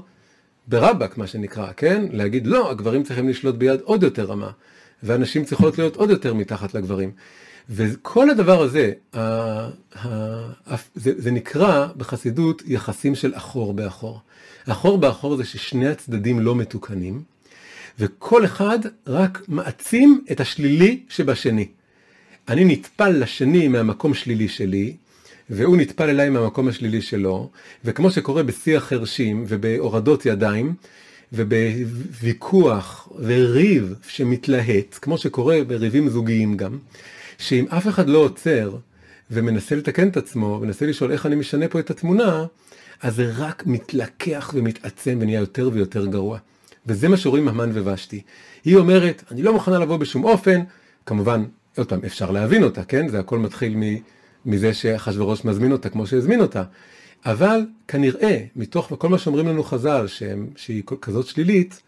[0.67, 2.05] ברבק מה שנקרא, כן?
[2.11, 4.49] להגיד לא, הגברים צריכים לשלוט ביד עוד יותר רמה,
[5.03, 7.11] והנשים צריכות להיות עוד יותר מתחת לגברים.
[7.69, 8.91] וכל הדבר הזה,
[10.95, 14.19] זה, נקרא בחסידות יחסים של אחור באחור.
[14.67, 17.23] אחור באחור זה ששני הצדדים לא מתוקנים,
[17.99, 21.67] וכל אחד רק מעצים את השלילי שבשני.
[22.47, 24.95] אני נטפל לשני מהמקום שלילי שלי,
[25.51, 27.49] והוא נטפל אליי מהמקום השלילי שלו,
[27.85, 30.73] וכמו שקורה בשיח חרשים ובהורדות ידיים,
[31.33, 36.77] ובוויכוח וריב שמתלהט, כמו שקורה בריבים זוגיים גם,
[37.37, 38.75] שאם אף אחד לא עוצר
[39.31, 42.45] ומנסה לתקן את עצמו, ומנסה לשאול איך אני משנה פה את התמונה,
[43.01, 46.37] אז זה רק מתלקח ומתעצם ונהיה יותר ויותר גרוע.
[46.85, 48.21] וזה מה שרואים המן ובשתי.
[48.65, 50.61] היא אומרת, אני לא מוכנה לבוא בשום אופן,
[51.05, 51.43] כמובן
[51.77, 53.07] עוד פעם, אפשר להבין אותה, כן?
[53.07, 53.75] זה הכל מתחיל
[54.45, 56.63] מזה שאחשוורוש מזמין אותה כמו שהזמין אותה.
[57.25, 61.81] אבל כנראה, מתוך כל מה שאומרים לנו חז"ל, שהם, שהיא כזאת שלילית,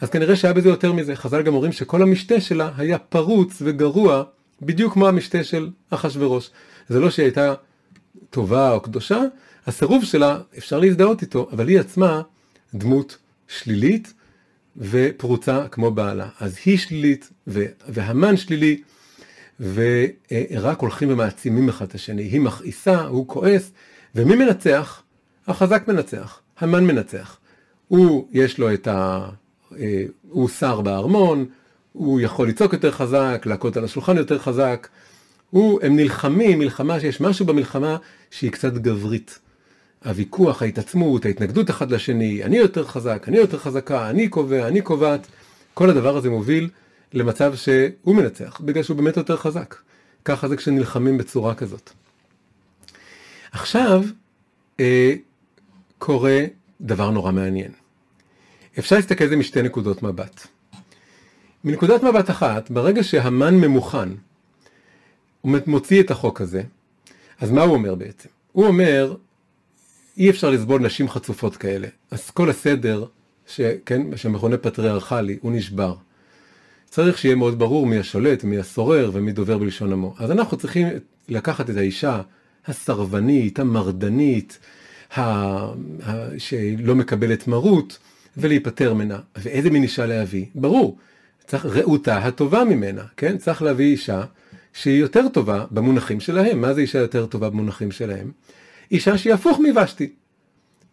[0.00, 1.16] אז כנראה שהיה בזה יותר מזה.
[1.16, 4.22] חז"ל גם אומרים שכל המשתה שלה היה פרוץ וגרוע,
[4.62, 6.50] בדיוק כמו המשתה של אחשוורוש.
[6.88, 7.54] זה לא שהיא הייתה
[8.30, 9.22] טובה או קדושה,
[9.66, 12.22] הסירוב שלה, אפשר להזדהות איתו, אבל היא עצמה
[12.74, 13.18] דמות
[13.48, 14.12] שלילית
[14.76, 16.28] ופרוצה כמו בעלה.
[16.40, 17.30] אז היא שלילית
[17.88, 18.82] והמן שלילי.
[19.60, 22.22] ורק הולכים ומעצימים אחד את השני.
[22.22, 23.72] היא מכעיסה, הוא כועס,
[24.14, 25.02] ומי מנצח?
[25.46, 27.38] החזק מנצח, המן מנצח.
[27.88, 29.28] הוא, יש לו את ה...
[29.78, 31.46] אה, הוא שר בארמון,
[31.92, 34.88] הוא יכול לצעוק יותר חזק, להכות על השולחן יותר חזק.
[35.50, 37.96] הוא, הם נלחמים, מלחמה שיש משהו במלחמה
[38.30, 39.38] שהיא קצת גברית.
[40.04, 45.26] הוויכוח, ההתעצמות, ההתנגדות אחד לשני, אני יותר חזק, אני יותר חזקה, אני קובע, אני קובעת,
[45.74, 46.68] כל הדבר הזה מוביל
[47.12, 49.74] למצב שהוא מנצח, בגלל שהוא באמת יותר חזק.
[50.24, 51.90] ככה זה כשנלחמים בצורה כזאת.
[53.52, 54.02] עכשיו
[54.80, 55.14] אה,
[55.98, 56.44] קורה
[56.80, 57.72] דבר נורא מעניין.
[58.78, 60.46] אפשר להסתכל על זה משתי נקודות מבט.
[61.64, 64.08] מנקודת מבט אחת, ברגע שהמן ממוכן,
[65.40, 66.62] הוא מוציא את החוק הזה,
[67.40, 68.28] אז מה הוא אומר בעצם?
[68.52, 69.16] הוא אומר,
[70.16, 71.88] אי אפשר לסבול נשים חצופות כאלה.
[72.10, 73.04] אז כל הסדר,
[73.46, 75.94] שכן, שמכונה פטריארכלי, הוא נשבר.
[76.90, 80.14] צריך שיהיה מאוד ברור מי השולט, מי הסורר ומי דובר בלשון עמו.
[80.18, 80.86] אז אנחנו צריכים
[81.28, 82.20] לקחת את האישה
[82.66, 84.58] הסרבנית, המרדנית,
[85.16, 85.20] ה...
[85.20, 85.72] ה...
[86.38, 87.98] שלא מקבלת מרות,
[88.36, 89.18] ולהיפטר ממנה.
[89.36, 90.44] ואיזה מין אישה להביא?
[90.54, 90.98] ברור,
[91.46, 93.38] צריך רעותה הטובה ממנה, כן?
[93.38, 94.24] צריך להביא אישה
[94.72, 96.60] שהיא יותר טובה במונחים שלהם.
[96.60, 98.30] מה זה אישה יותר טובה במונחים שלהם?
[98.92, 100.12] אישה שהיא הפוך מוושתי.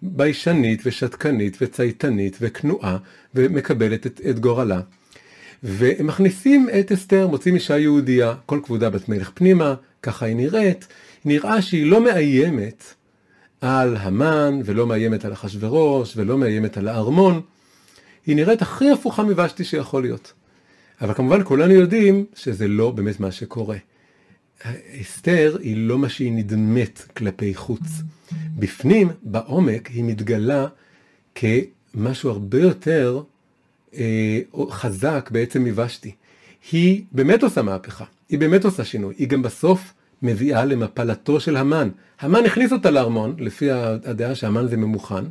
[0.02, 2.98] ביישנית ושתקנית וצייתנית וכנועה
[3.36, 4.82] ומקבלת את, את גורלה.
[5.64, 10.88] והם מכניסים את אסתר, מוצאים אישה יהודייה, כל כבודה בת מלך פנימה, ככה היא נראית,
[11.26, 12.84] נראה שהיא לא מאיימת
[13.62, 17.42] על המן ולא מאיימת על אחשורוש ולא מאיימת על הארמון,
[18.26, 20.34] היא נראית הכי הפוכה מבשתי שיכול להיות.
[21.02, 23.78] אבל כמובן כולנו יודעים שזה לא באמת מה שקורה.
[25.02, 27.82] אסתר היא לא מה שהיא נדמת כלפי חוץ.
[28.58, 30.68] בפנים, בעומק, היא מתגלה
[31.36, 33.24] כמשהו הרבה יותר
[34.70, 36.12] חזק בעצם מבשתי.
[36.72, 41.90] היא באמת עושה מהפכה, היא באמת עושה שינוי, היא גם בסוף מביאה למפלתו של המן.
[42.20, 45.24] המן הכניס אותה לארמון, לפי הדעה שהמן זה ממוכן,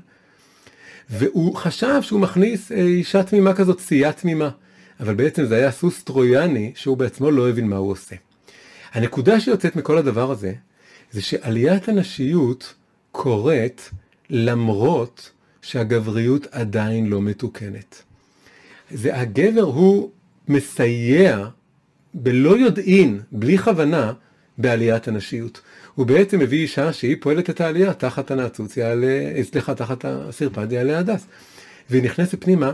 [1.11, 4.51] והוא חשב שהוא מכניס אה, אישה תמימה כזאת, סייה תמימה.
[5.01, 8.17] אבל בעצם זה היה סוס טרויאני שהוא בעצמו לא הבין מה הוא עושה.
[8.93, 10.53] הנקודה שיוצאת מכל הדבר הזה,
[11.11, 12.75] זה שעליית הנשיות
[13.13, 13.91] קורית
[14.31, 15.31] למרות
[15.63, 18.03] שהגבריות עדיין לא מתוקנת.
[18.95, 20.11] זה הגבר הוא
[20.49, 21.47] מסייע
[22.15, 24.13] בלא יודעין, בלי כוונה,
[24.59, 25.61] בעליית הנשיות.
[25.95, 30.99] הוא בעצם מביא אישה שהיא פועלת את העלייה תחת הנעצוץ, יעלה, סליחה, תחת הסרפד יעלה
[30.99, 31.27] הדס.
[31.91, 32.73] והיא נכנסת פנימה,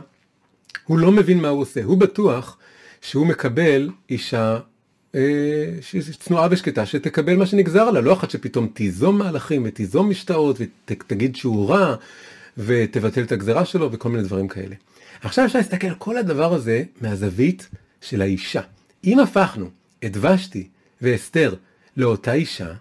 [0.85, 2.59] הוא לא מבין מה הוא עושה, הוא בטוח
[3.01, 4.59] שהוא מקבל אישה
[5.15, 5.21] אה,
[6.19, 11.71] צנועה ושקטה, שתקבל מה שנגזר עליה, לא אחת שפתאום תיזום מהלכים ותיזום משתאות ותגיד שהוא
[11.71, 11.95] רע
[12.59, 14.75] ותבטל את הגזרה שלו וכל מיני דברים כאלה.
[15.21, 17.69] עכשיו אפשר להסתכל על כל הדבר הזה מהזווית
[18.01, 18.61] של האישה.
[19.05, 19.71] אם הפכנו
[20.05, 20.69] את ושתי
[21.03, 21.55] ואסתר
[21.97, 22.73] לאותה אישה,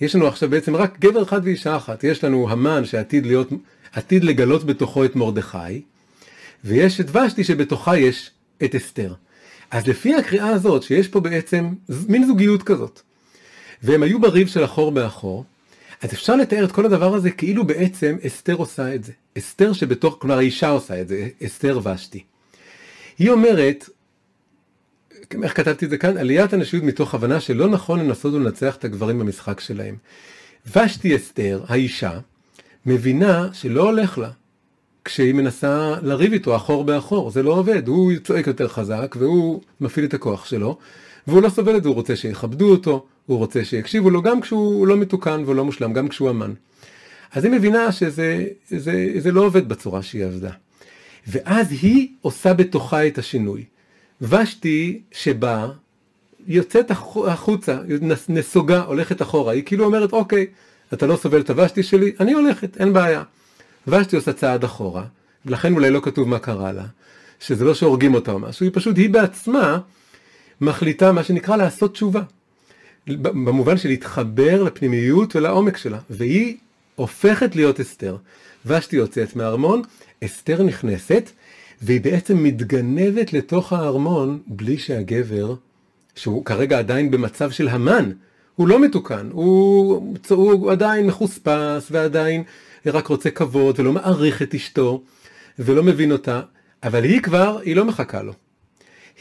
[0.00, 2.04] יש לנו עכשיו בעצם רק גבר אחד ואישה אחת.
[2.04, 3.48] יש לנו המן שעתיד להיות,
[3.92, 5.82] עתיד לגלות בתוכו את מרדכי,
[6.64, 8.30] ויש את ושתי שבתוכה יש
[8.64, 9.14] את אסתר.
[9.70, 11.68] אז לפי הקריאה הזאת, שיש פה בעצם
[12.08, 13.00] מין זוגיות כזאת,
[13.82, 15.44] והם היו בריב של אחור באחור,
[16.02, 19.12] אז אפשר לתאר את כל הדבר הזה כאילו בעצם אסתר עושה את זה.
[19.38, 22.24] אסתר שבתוך, כלומר האישה עושה את זה, אסתר ושתי.
[23.18, 23.88] היא אומרת,
[25.42, 26.18] איך כתבתי את זה כאן?
[26.18, 29.96] עליית הנשיות מתוך הבנה שלא נכון לנסות ולנצח את הגברים במשחק שלהם.
[30.76, 32.18] ושתי אסתר, האישה,
[32.86, 34.30] מבינה שלא הולך לה.
[35.04, 40.06] כשהיא מנסה לריב איתו אחור באחור, זה לא עובד, הוא צועק יותר חזק והוא מפעיל
[40.06, 40.78] את הכוח שלו,
[41.26, 44.86] והוא לא סובל את זה, הוא רוצה שיכבדו אותו, הוא רוצה שיקשיבו לו גם כשהוא
[44.86, 46.52] לא מתוקן ולא מושלם, גם כשהוא אמן.
[47.32, 50.50] אז היא מבינה שזה זה, זה לא עובד בצורה שהיא עבדה.
[51.26, 53.64] ואז היא עושה בתוכה את השינוי.
[54.20, 55.68] ושתי שבאה,
[56.46, 56.90] יוצאת
[57.26, 57.78] החוצה,
[58.28, 60.46] נסוגה, הולכת אחורה, היא כאילו אומרת, אוקיי,
[60.92, 63.22] אתה לא סובל את הוושתי שלי, אני הולכת, אין בעיה.
[63.86, 65.04] ושתי עושה צעד אחורה,
[65.46, 66.84] ולכן אולי לא כתוב מה קרה לה,
[67.40, 69.78] שזה לא שהורגים אותה או משהו, היא פשוט, היא בעצמה
[70.60, 72.22] מחליטה מה שנקרא לעשות תשובה.
[73.08, 76.56] במובן של להתחבר לפנימיות ולעומק שלה, והיא
[76.94, 78.16] הופכת להיות אסתר.
[78.66, 79.82] ושתי יוצאת מהארמון,
[80.24, 81.30] אסתר נכנסת,
[81.82, 85.54] והיא בעצם מתגנבת לתוך הארמון בלי שהגבר,
[86.14, 88.10] שהוא כרגע עדיין במצב של המן,
[88.56, 92.42] הוא לא מתוקן, הוא, הוא עדיין מחוספס ועדיין
[92.86, 95.02] רק רוצה כבוד ולא מעריך את אשתו
[95.58, 96.40] ולא מבין אותה,
[96.82, 98.32] אבל היא כבר, היא לא מחכה לו.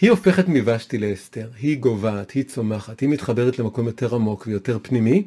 [0.01, 5.23] היא הופכת מוושתי לאסתר, היא גוועת, היא צומחת, היא מתחברת למקום יותר עמוק ויותר פנימי,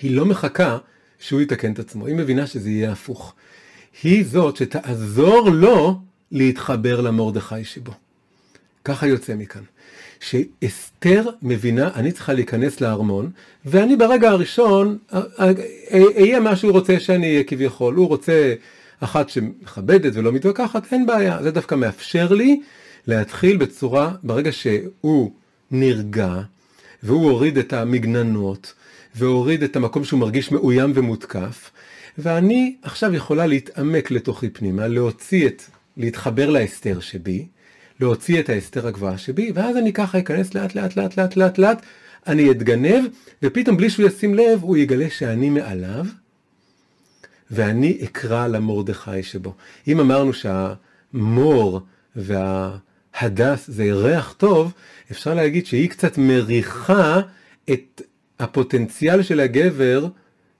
[0.00, 0.78] היא לא מחכה
[1.18, 3.34] שהוא יתקן את עצמו, היא מבינה שזה יהיה הפוך.
[4.02, 6.00] היא זאת שתעזור לו
[6.32, 7.92] להתחבר למרדכי שבו.
[8.84, 9.62] ככה יוצא מכאן.
[10.20, 13.30] שאסתר מבינה, אני צריכה להיכנס לארמון,
[13.64, 14.98] ואני ברגע הראשון
[16.16, 17.94] אהיה מה שהוא רוצה שאני אהיה כביכול.
[17.94, 18.54] הוא רוצה
[19.00, 21.42] אחת שמכבדת ולא מתווכחת, אין בעיה.
[21.42, 22.60] זה דווקא מאפשר לי
[23.06, 25.32] להתחיל בצורה, ברגע שהוא
[25.70, 26.40] נרגע,
[27.02, 28.74] והוא הוריד את המגננות,
[29.14, 31.70] והוריד את המקום שהוא מרגיש מאוים ומותקף,
[32.18, 35.62] ואני עכשיו יכולה להתעמק לתוכי פנימה, להוציא את,
[35.96, 37.46] להתחבר להסתר שבי,
[38.00, 41.82] להוציא את ההסתר הגבוהה שבי, ואז אני ככה אכנס לאט לאט לאט לאט לאט לאט,
[42.26, 43.04] אני אתגנב,
[43.42, 46.06] ופתאום בלי שהוא ישים לב, הוא יגלה שאני מעליו,
[47.50, 49.54] ואני אקרא למרדכי שבו.
[49.88, 51.80] אם אמרנו שהמור
[53.14, 54.72] וההדס זה ריח טוב,
[55.10, 57.20] אפשר להגיד שהיא קצת מריחה
[57.70, 58.02] את
[58.38, 60.06] הפוטנציאל של הגבר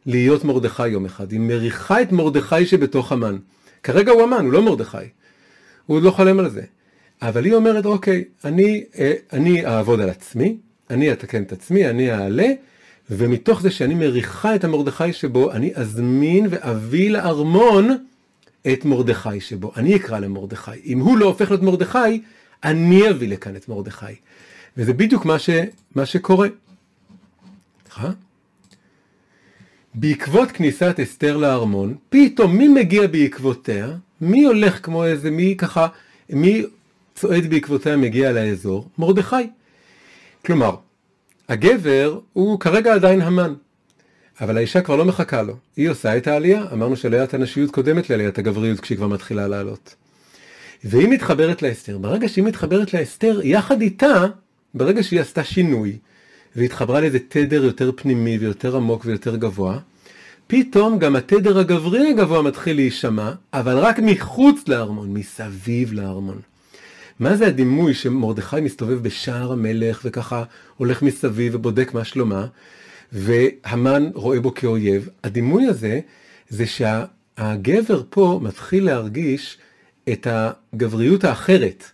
[0.06, 1.32] להיות מרדכי יום אחד.
[1.32, 3.36] היא מריחה את מרדכי שבתוך המן.
[3.82, 4.96] כרגע הוא המן, הוא לא מרדכי.
[5.86, 6.62] הוא עוד לא חולם על זה.
[7.22, 10.56] אבל היא אומרת, אוקיי, אני, אה, אני אעבוד על עצמי,
[10.90, 12.48] אני אתקן את עצמי, אני אעלה,
[13.10, 17.96] ומתוך זה שאני מריחה את המרדכי שבו, אני אזמין ואביא לארמון
[18.72, 19.72] את מרדכי שבו.
[19.76, 20.70] אני אקרא למרדכי.
[20.84, 22.22] אם הוא לא הופך להיות מרדכי,
[22.64, 24.06] אני אביא לכאן את מרדכי.
[24.76, 25.50] וזה בדיוק מה, ש,
[25.94, 26.48] מה שקורה.
[27.84, 28.10] סליחה?
[29.94, 33.96] בעקבות כניסת אסתר לארמון, פתאום מי מגיע בעקבותיה?
[34.20, 35.86] מי הולך כמו איזה, מי ככה,
[36.30, 36.64] מי
[37.14, 38.88] צועד בעקבותיה מגיע לאזור?
[38.98, 39.36] מרדכי.
[40.46, 40.76] כלומר,
[41.48, 43.54] הגבר הוא כרגע עדיין המן,
[44.40, 48.38] אבל האישה כבר לא מחכה לו, היא עושה את העלייה, אמרנו שעליית הנשיות קודמת לעליית
[48.38, 49.94] הגבריות כשהיא כבר מתחילה לעלות.
[50.84, 54.26] והיא מתחברת לאסתר, ברגע שהיא מתחברת לאסתר, יחד איתה,
[54.74, 55.98] ברגע שהיא עשתה שינוי,
[56.56, 59.78] והתחברה לאיזה תדר יותר פנימי ויותר עמוק ויותר גבוה,
[60.46, 66.40] פתאום גם התדר הגברי הגבוה מתחיל להישמע, אבל רק מחוץ לארמון, מסביב לארמון.
[67.20, 70.44] מה זה הדימוי שמרדכי מסתובב בשער המלך וככה
[70.76, 72.46] הולך מסביב ובודק מה שלומה,
[73.12, 75.08] והמן רואה בו כאויב?
[75.24, 76.00] הדימוי הזה
[76.48, 79.58] זה שהגבר פה מתחיל להרגיש
[80.08, 81.84] את הגבריות האחרת,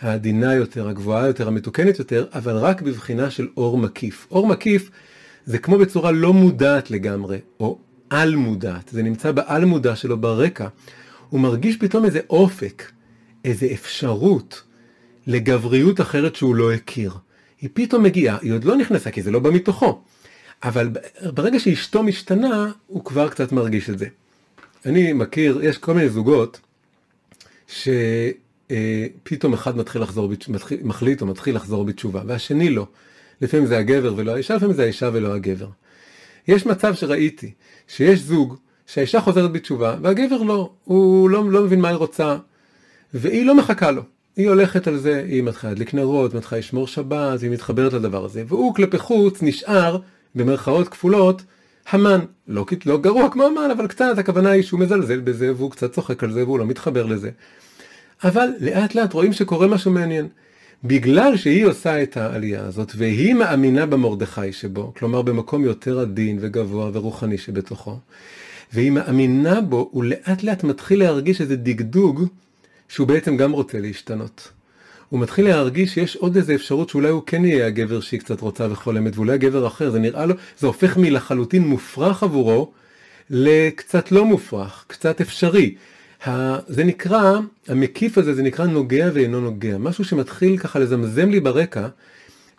[0.00, 4.26] העדינה יותר, הגבוהה יותר, המתוקנת יותר, אבל רק בבחינה של אור מקיף.
[4.30, 4.90] אור מקיף
[5.46, 7.78] זה כמו בצורה לא מודעת לגמרי, או
[8.10, 10.68] על מודעת, זה נמצא בעל מודע שלו ברקע.
[11.28, 12.90] הוא מרגיש פתאום איזה אופק,
[13.44, 14.62] איזה אפשרות
[15.26, 17.14] לגבריות אחרת שהוא לא הכיר.
[17.60, 20.02] היא פתאום מגיעה, היא עוד לא נכנסה כי זה לא בא מתוכו,
[20.62, 20.90] אבל
[21.34, 24.06] ברגע שאשתו משתנה, הוא כבר קצת מרגיש את זה.
[24.86, 26.60] אני מכיר, יש כל מיני זוגות
[27.68, 30.32] שפתאום אחד מתחיל לחזור,
[30.82, 32.86] מחליט או מתחיל לחזור בתשובה, והשני לא.
[33.40, 35.68] לפעמים זה הגבר ולא האישה, לפעמים זה האישה ולא הגבר.
[36.48, 37.52] יש מצב שראיתי,
[37.88, 38.56] שיש זוג
[38.86, 42.36] שהאישה חוזרת בתשובה והגבר לא, הוא לא, לא מבין מה היא רוצה,
[43.14, 44.02] והיא לא מחכה לו.
[44.36, 48.44] היא הולכת על זה, היא מתחילה להדליק נרות, מתחילה לשמור שבת, היא מתחברת לדבר הזה,
[48.48, 49.98] והוא כלפי חוץ נשאר,
[50.34, 51.42] במרכאות כפולות,
[51.90, 52.20] המן.
[52.48, 56.24] לא, לא גרוע כמו המן, אבל קצת, הכוונה היא שהוא מזלזל בזה, והוא קצת צוחק
[56.24, 57.30] על זה, והוא לא מתחבר לזה.
[58.24, 60.28] אבל לאט לאט רואים שקורה משהו מעניין.
[60.84, 66.90] בגלל שהיא עושה את העלייה הזאת, והיא מאמינה במרדכי שבו, כלומר במקום יותר עדין וגבוה
[66.92, 67.98] ורוחני שבתוכו,
[68.72, 72.24] והיא מאמינה בו, הוא לאט לאט מתחיל להרגיש איזה דגדוג
[72.88, 74.48] שהוא בעצם גם רוצה להשתנות.
[75.08, 78.66] הוא מתחיל להרגיש שיש עוד איזה אפשרות שאולי הוא כן יהיה הגבר שהיא קצת רוצה
[78.70, 82.72] וחולמת, ואולי הגבר אחר, זה נראה לו, זה הופך מלחלוטין מופרך עבורו,
[83.30, 85.74] לקצת לא מופרך, קצת אפשרי.
[86.68, 87.38] זה נקרא,
[87.68, 91.88] המקיף הזה זה נקרא נוגע ואינו נוגע, משהו שמתחיל ככה לזמזם לי ברקע,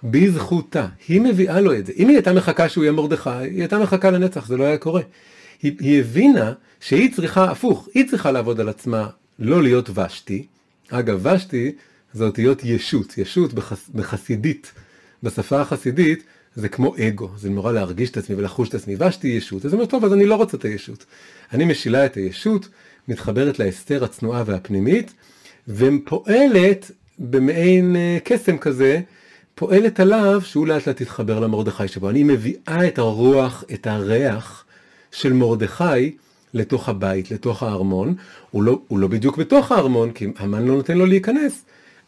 [0.03, 1.93] בזכותה, היא מביאה לו את זה.
[1.97, 5.01] אם היא הייתה מחכה שהוא יהיה מרדכי, היא הייתה מחכה לנצח, זה לא היה קורה.
[5.61, 9.07] היא, היא הבינה שהיא צריכה, הפוך, היא צריכה לעבוד על עצמה,
[9.39, 10.45] לא להיות ושתי.
[10.91, 11.71] אגב, ושתי
[12.13, 14.71] זה אותיות ישות, ישות בחס, בחסידית,
[15.23, 16.23] בשפה החסידית,
[16.55, 19.79] זה כמו אגו, זה נורא להרגיש את עצמי ולחוש את עצמי, ושתי ישות, אז אני
[19.79, 21.05] אומר, טוב, אז אני לא רוצה את הישות.
[21.53, 22.69] אני משילה את הישות,
[23.07, 25.13] מתחברת להסתר הצנועה והפנימית,
[25.67, 29.01] ופועלת במעין אה, קסם כזה,
[29.55, 32.09] פועלת עליו שהוא לאט לאט יתחבר למרדכי שבו.
[32.09, 34.65] אני מביאה את הרוח, את הריח
[35.11, 36.15] של מרדכי
[36.53, 38.15] לתוך הבית, לתוך הארמון.
[38.51, 41.65] הוא לא, הוא לא בדיוק בתוך הארמון, כי המן לא נותן לו להיכנס,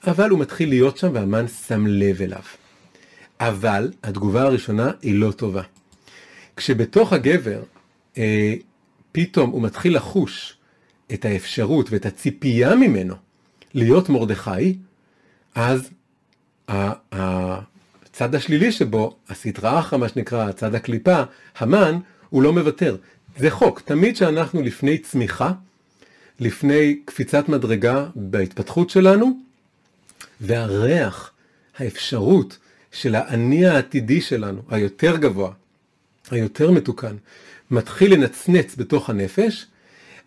[0.07, 2.41] אבל הוא מתחיל להיות שם והמן שם לב אליו.
[3.39, 5.61] אבל התגובה הראשונה היא לא טובה.
[6.55, 7.63] כשבתוך הגבר
[8.17, 8.55] אה,
[9.11, 10.57] פתאום הוא מתחיל לחוש
[11.13, 13.15] את האפשרות ואת הציפייה ממנו
[13.73, 14.77] להיות מרדכי,
[15.55, 15.89] אז
[16.67, 21.23] הצד השלילי שבו, הסטרא אחרא, מה שנקרא, הצד הקליפה,
[21.57, 21.99] המן,
[22.29, 22.97] הוא לא מוותר.
[23.37, 25.51] זה חוק, תמיד שאנחנו לפני צמיחה,
[26.39, 29.39] לפני קפיצת מדרגה בהתפתחות שלנו,
[30.41, 31.31] והריח,
[31.77, 32.57] האפשרות
[32.91, 35.51] של האני העתידי שלנו, היותר גבוה,
[36.31, 37.15] היותר מתוקן,
[37.71, 39.65] מתחיל לנצנץ בתוך הנפש,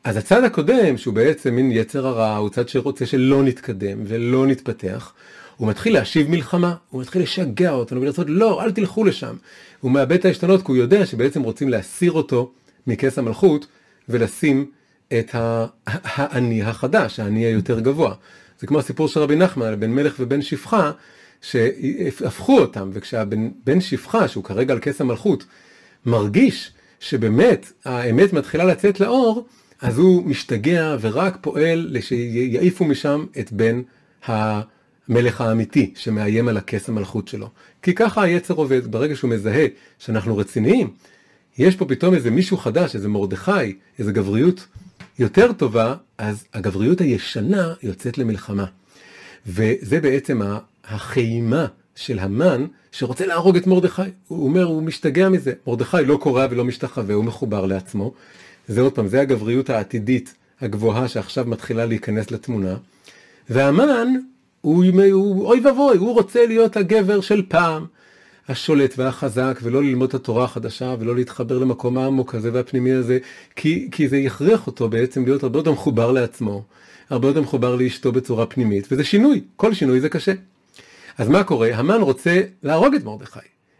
[0.04, 5.12] אז הצד הקודם, שהוא בעצם מין יצר הרע, הוא צד שרוצה שלא נתקדם ולא נתפתח,
[5.56, 9.36] הוא מתחיל להשיב מלחמה, הוא מתחיל לשגע אותנו ולרצות, לא, אל תלכו לשם.
[9.80, 12.52] הוא מאבד את העשתונות כי הוא יודע שבעצם רוצים להסיר אותו
[12.86, 13.66] מכס המלכות
[14.08, 14.70] ולשים
[15.08, 15.30] את
[16.14, 18.14] האני החדש, האני היותר גבוה.
[18.64, 20.90] זה כמו הסיפור של רבי נחמן, בן מלך ובן שפחה,
[21.40, 25.44] שהפכו אותם, וכשהבן שפחה, שהוא כרגע על כס המלכות,
[26.06, 29.46] מרגיש שבאמת האמת מתחילה לצאת לאור,
[29.80, 33.82] אז הוא משתגע ורק פועל שיעיפו משם את בן
[34.26, 37.48] המלך האמיתי שמאיים על הכס המלכות שלו.
[37.82, 39.66] כי ככה היצר עובד, ברגע שהוא מזהה
[39.98, 40.90] שאנחנו רציניים,
[41.58, 44.66] יש פה פתאום איזה מישהו חדש, איזה מרדכי, איזה גבריות
[45.18, 48.64] יותר טובה, אז הגבריות הישנה יוצאת למלחמה.
[49.46, 50.40] וזה בעצם
[50.84, 54.02] החיימה של המן שרוצה להרוג את מרדכי.
[54.28, 55.52] הוא אומר, הוא משתגע מזה.
[55.66, 58.12] מרדכי לא קורא ולא משתחווה, הוא מחובר לעצמו.
[58.68, 62.76] זה עוד פעם, זה הגבריות העתידית הגבוהה שעכשיו מתחילה להיכנס לתמונה.
[63.50, 64.08] והמן,
[64.60, 67.86] הוא, הוא אוי ואבוי, הוא רוצה להיות הגבר של פעם.
[68.48, 73.18] השולט והחזק, ולא ללמוד את התורה החדשה, ולא להתחבר למקום העמוק הזה והפנימי הזה,
[73.56, 76.62] כי, כי זה יכריח אותו בעצם להיות הרבה יותר מחובר לעצמו,
[77.10, 80.32] הרבה יותר מחובר לאשתו בצורה פנימית, וזה שינוי, כל שינוי זה קשה.
[81.18, 81.68] אז מה קורה?
[81.74, 83.38] המן רוצה להרוג את מרדכי.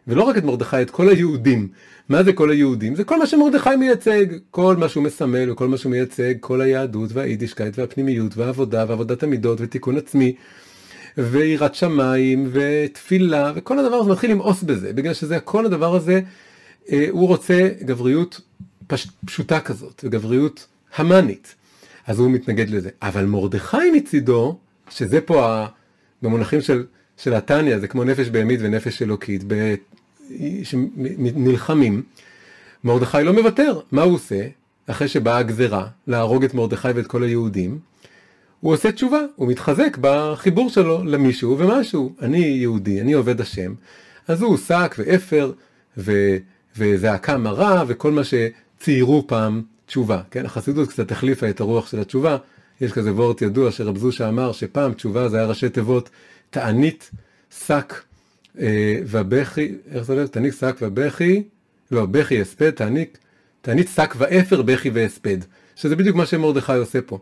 [0.08, 1.68] ולא רק את מרדכי, את כל היהודים.
[2.08, 2.96] מה זה כל היהודים?
[2.96, 7.10] זה כל מה שמרדכי מייצג, כל מה שהוא מסמל וכל מה שהוא מייצג, כל היהדות
[7.12, 10.34] והיידישקייט והפנימיות והעבודה ועבודת המידות ותיקון עצמי
[11.18, 16.20] ויראת שמיים ותפילה וכל הדבר הזה מתחיל למאוס בזה, בגלל שזה כל הדבר הזה,
[16.92, 18.40] אה, הוא רוצה גבריות
[18.86, 21.54] פש, פשוטה כזאת, וגבריות המאנית.
[22.06, 22.90] אז הוא מתנגד לזה.
[23.02, 24.58] אבל מרדכי מצידו,
[24.90, 25.66] שזה פה ה,
[26.22, 26.84] במונחים של,
[27.16, 29.74] של התניא, זה כמו נפש בהמית ונפש אלוקית, ב,
[30.62, 32.02] שנלחמים,
[32.84, 33.80] מרדכי לא מוותר.
[33.92, 34.46] מה הוא עושה?
[34.86, 37.78] אחרי שבאה הגזרה להרוג את מרדכי ואת כל היהודים,
[38.64, 42.12] הוא עושה תשובה, הוא מתחזק בחיבור שלו למישהו ומשהו.
[42.22, 43.74] אני יהודי, אני עובד השם,
[44.28, 45.52] אז הוא שק ואפר
[45.98, 46.12] ו...
[46.76, 50.22] וזעקה מרה וכל מה שציירו פעם תשובה.
[50.30, 52.36] כן, החסידות קצת החליפה את הרוח של התשובה.
[52.80, 56.10] יש כזה וורט ידוע שרב זושה אמר שפעם תשובה זה היה ראשי תיבות
[56.50, 57.10] תענית,
[57.66, 57.94] שק
[58.60, 60.28] אה, ובכי, איך זה הולך?
[60.28, 61.42] תעניק שק ובכי,
[61.90, 62.70] לא, בכי הספד,
[63.60, 65.38] תענית שק ואפר, בכי והספד.
[65.76, 67.18] שזה בדיוק מה שמרדכי עושה פה.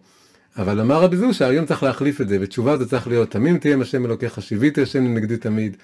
[0.56, 3.76] אבל אמר רבי זושה, היום צריך להחליף את זה, ותשובה זה צריך להיות, תמים תהיה
[3.80, 5.76] השם אלוקיך, שיוויתי השם לנגדי תמיד,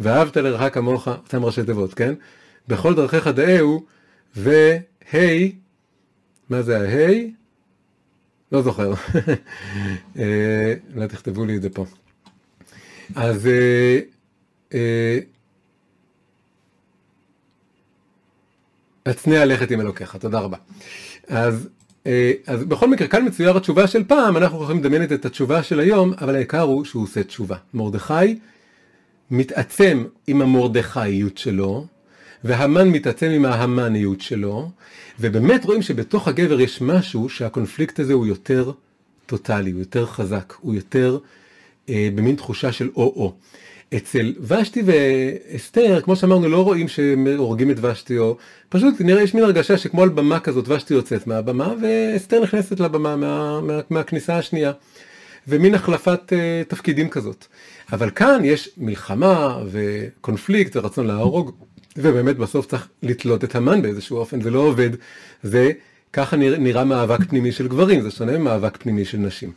[0.00, 2.14] ואהבת לרעך כמוך, אותם ראשי תיבות, כן?
[2.68, 3.84] בכל דרכיך דאהו,
[4.36, 5.52] והי,
[6.50, 7.32] מה זה ההי?
[8.52, 8.92] לא זוכר.
[10.18, 11.86] אה, אולי תכתבו לי את זה פה.
[13.14, 13.48] אז
[19.06, 20.56] הצנע אה, לכת עם אלוקיך, תודה רבה.
[21.28, 21.70] אז אה,
[22.46, 26.12] אז בכל מקרה, כאן מצויר התשובה של פעם, אנחנו יכולים לדמיין את התשובה של היום,
[26.20, 27.56] אבל העיקר הוא שהוא עושה תשובה.
[27.74, 28.38] מרדכי
[29.30, 31.86] מתעצם עם המרדכיות שלו,
[32.44, 34.70] והמן מתעצם עם ההמניות שלו,
[35.20, 38.72] ובאמת רואים שבתוך הגבר יש משהו שהקונפליקט הזה הוא יותר
[39.26, 41.18] טוטאלי, הוא יותר חזק, הוא יותר
[41.88, 43.34] אה, במין תחושה של או-או.
[43.94, 48.36] אצל ושתי ואסתר, כמו שאמרנו, לא רואים שהורגים את ושתי, או
[48.68, 53.16] פשוט נראה, יש מין הרגשה שכמו על במה כזאת, ושתי יוצאת מהבמה, ואסתר נכנסת לבמה
[53.16, 54.72] מה, מה, מהכניסה השנייה.
[55.48, 57.46] ומין החלפת uh, תפקידים כזאת.
[57.92, 61.50] אבל כאן יש מלחמה וקונפליקט ורצון להרוג,
[61.96, 64.90] ובאמת בסוף צריך לתלות את המן באיזשהו אופן, זה לא עובד,
[65.42, 65.72] זה
[66.12, 69.52] ככה נראה, נראה מאבק פנימי של גברים, זה שונה ממאבק פנימי של נשים.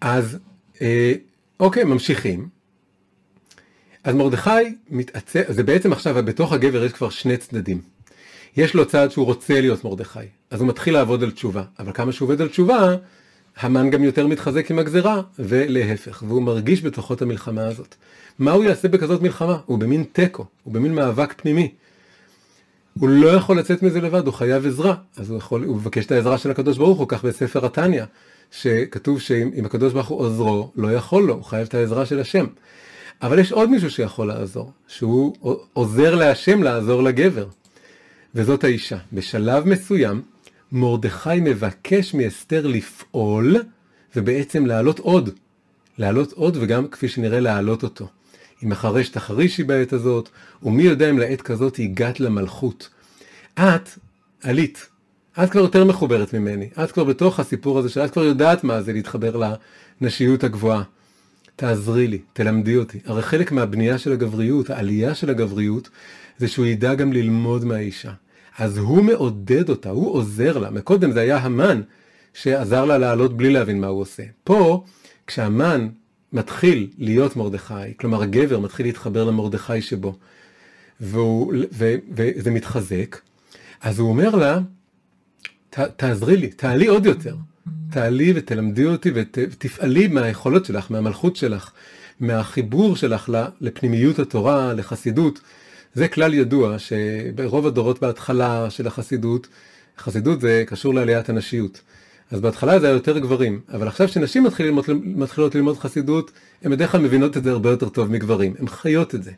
[0.00, 0.38] אז
[0.82, 1.12] אה,
[1.60, 2.53] אוקיי, ממשיכים.
[4.04, 4.50] אז מרדכי
[4.90, 7.80] מתעצב, זה בעצם עכשיו בתוך הגבר יש כבר שני צדדים.
[8.56, 10.18] יש לו צד שהוא רוצה להיות מרדכי,
[10.50, 12.96] אז הוא מתחיל לעבוד על תשובה, אבל כמה שהוא עובד על תשובה,
[13.56, 17.94] המן גם יותר מתחזק עם הגזרה, ולהפך, והוא מרגיש בתוכו את המלחמה הזאת.
[18.38, 19.58] מה הוא יעשה בכזאת מלחמה?
[19.66, 21.72] הוא במין תיקו, הוא במין מאבק פנימי.
[22.98, 26.12] הוא לא יכול לצאת מזה לבד, הוא חייב עזרה, אז הוא, יכול, הוא מבקש את
[26.12, 28.04] העזרה של הקדוש ברוך הוא, כך בספר התניא,
[28.50, 32.46] שכתוב שאם הקדוש ברוך הוא עוזרו, לא יכול לו, הוא חייב את העזרה של השם.
[33.22, 35.34] אבל יש עוד מישהו שיכול לעזור, שהוא
[35.72, 37.46] עוזר להשם לעזור לגבר,
[38.34, 38.98] וזאת האישה.
[39.12, 40.22] בשלב מסוים,
[40.72, 43.56] מרדכי מבקש מאסתר לפעול,
[44.16, 45.30] ובעצם להעלות עוד.
[45.98, 48.08] להעלות עוד, וגם כפי שנראה להעלות אותו.
[48.60, 50.28] היא מחרש תחרישי בעת הזאת,
[50.62, 52.88] ומי יודע אם לעת כזאת הגעת למלכות.
[53.54, 53.88] את
[54.42, 54.88] עלית,
[55.42, 58.92] את כבר יותר מחוברת ממני, את כבר בתוך הסיפור הזה שאת כבר יודעת מה זה
[58.92, 59.56] להתחבר
[60.00, 60.82] לנשיות הגבוהה.
[61.56, 62.98] תעזרי לי, תלמדי אותי.
[63.04, 65.88] הרי חלק מהבנייה של הגבריות, העלייה של הגבריות,
[66.38, 68.12] זה שהוא ידע גם ללמוד מהאישה.
[68.58, 70.70] אז הוא מעודד אותה, הוא עוזר לה.
[70.70, 71.80] מקודם זה היה המן
[72.34, 74.22] שעזר לה לעלות בלי להבין מה הוא עושה.
[74.44, 74.84] פה,
[75.26, 75.88] כשהמן
[76.32, 80.18] מתחיל להיות מרדכי, כלומר הגבר מתחיל להתחבר למרדכי שבו,
[81.00, 83.16] והוא, ו, וזה מתחזק,
[83.80, 84.58] אז הוא אומר לה,
[85.70, 87.36] ת, תעזרי לי, תעלי עוד יותר.
[87.90, 91.70] תעלי ותלמדי אותי ותפעלי מהיכולות שלך, מהמלכות שלך,
[92.20, 95.40] מהחיבור שלך לפנימיות התורה, לחסידות.
[95.94, 99.48] זה כלל ידוע שברוב הדורות בהתחלה של החסידות,
[99.98, 101.80] חסידות זה קשור לעליית הנשיות.
[102.30, 106.30] אז בהתחלה זה היה יותר גברים, אבל עכשיו שנשים מתחילות, מתחילות ללמוד חסידות,
[106.62, 109.30] הן בדרך כלל מבינות את זה הרבה יותר טוב מגברים, הן חיות את זה.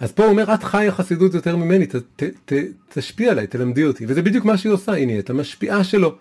[0.00, 2.52] אז פה הוא אומר, את חיה חסידות יותר ממני, ת, ת, ת,
[2.88, 6.14] תשפיע עליי, תלמדי אותי, וזה בדיוק מה שהיא עושה, היא נהיית המשפיעה שלו.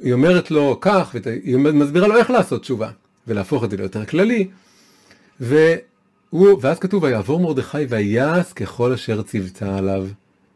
[0.00, 2.90] היא אומרת לו כך, והיא מסבירה לו איך לעשות תשובה,
[3.26, 4.48] ולהפוך את זה ליותר כללי,
[5.40, 10.06] והוא, ואז כתוב, ויעבור מרדכי ויעש ככל אשר ציוותה עליו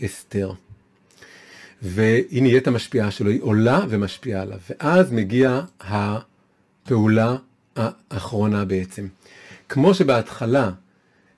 [0.05, 0.53] אסתר.
[1.83, 4.59] והיא נהיית המשפיעה שלו, היא עולה ומשפיעה עליו.
[4.71, 7.37] ואז מגיעה הפעולה
[7.77, 9.07] האחרונה בעצם.
[9.69, 10.71] כמו שבהתחלה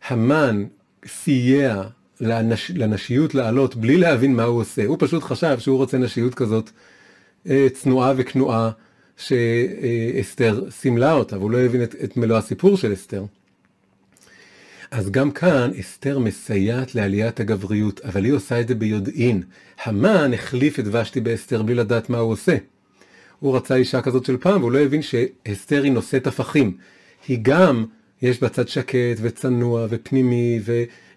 [0.08, 0.64] המן
[1.06, 1.82] סייע
[2.20, 4.86] לנש, לנשיות לעלות בלי להבין מה הוא עושה.
[4.86, 6.70] הוא פשוט חשב שהוא רוצה נשיות כזאת
[7.72, 8.70] צנועה וכנועה
[9.16, 13.24] שאסתר סימלה אותה, והוא לא הבין את, את מלוא הסיפור של אסתר.
[14.90, 19.42] אז גם כאן אסתר מסייעת לעליית הגבריות, אבל היא עושה את זה ביודעין.
[19.84, 22.56] המן החליף את ושתי באסתר בלי לדעת מה הוא עושה.
[23.40, 26.76] הוא רצה אישה כזאת של פעם, והוא לא הבין שאסתר היא נושאת הפכים.
[27.28, 27.84] היא גם,
[28.22, 30.60] יש בה צד שקט וצנוע ופנימי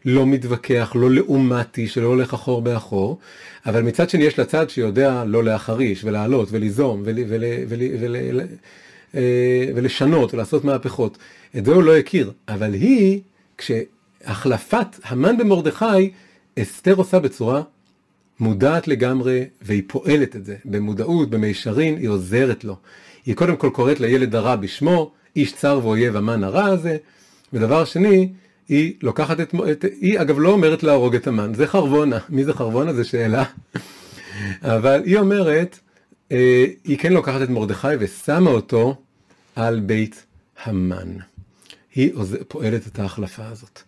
[0.06, 3.20] ולא מתווכח, לא לעומתי, שלא הולך אחור באחור,
[3.66, 8.16] אבל מצד שני יש לה צד שיודע לא להחריש ולעלות וליזום ול, ול, ול, ול,
[8.30, 8.42] ול,
[9.16, 11.18] אה, ולשנות ולעשות מהפכות.
[11.58, 13.22] את זה הוא לא הכיר, אבל היא,
[13.58, 16.12] כשהחלפת המן במרדכי,
[16.60, 17.62] אסתר עושה בצורה
[18.40, 22.76] מודעת לגמרי, והיא פועלת את זה במודעות, במישרין, היא עוזרת לו.
[23.26, 26.98] היא קודם כל קוראת לילד הרע בשמו, איש צר ואויב המן הרע הזה,
[27.54, 28.30] ודבר שני,
[28.70, 29.86] היא לוקחת את, את...
[30.02, 32.20] היא אגב לא אומרת להרוג את המן, זה חרבונה.
[32.30, 32.94] מי זה חרבונה?
[32.94, 33.44] זו שאלה.
[34.62, 35.80] אבל היא אומרת,
[36.32, 39.02] אה, היא כן לוקחת את מרדכי ושמה אותו
[39.56, 40.26] על בית
[40.64, 41.18] המן.
[41.96, 42.14] היא
[42.48, 43.82] פועלת את ההחלפה הזאת.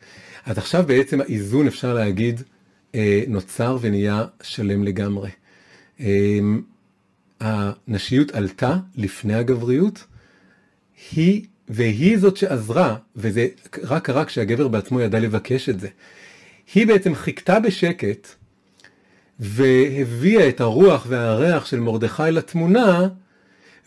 [0.45, 2.41] אז עכשיו בעצם האיזון אפשר להגיד
[2.95, 5.29] אה, נוצר ונהיה שלם לגמרי.
[5.99, 6.39] אה,
[7.39, 10.03] הנשיות עלתה לפני הגבריות,
[11.11, 13.47] היא, והיא זאת שעזרה, וזה
[13.83, 15.87] רק קרה כשהגבר בעצמו ידע לבקש את זה.
[16.75, 18.27] היא בעצם חיכתה בשקט,
[19.39, 23.07] והביאה את הרוח והריח של מרדכי לתמונה,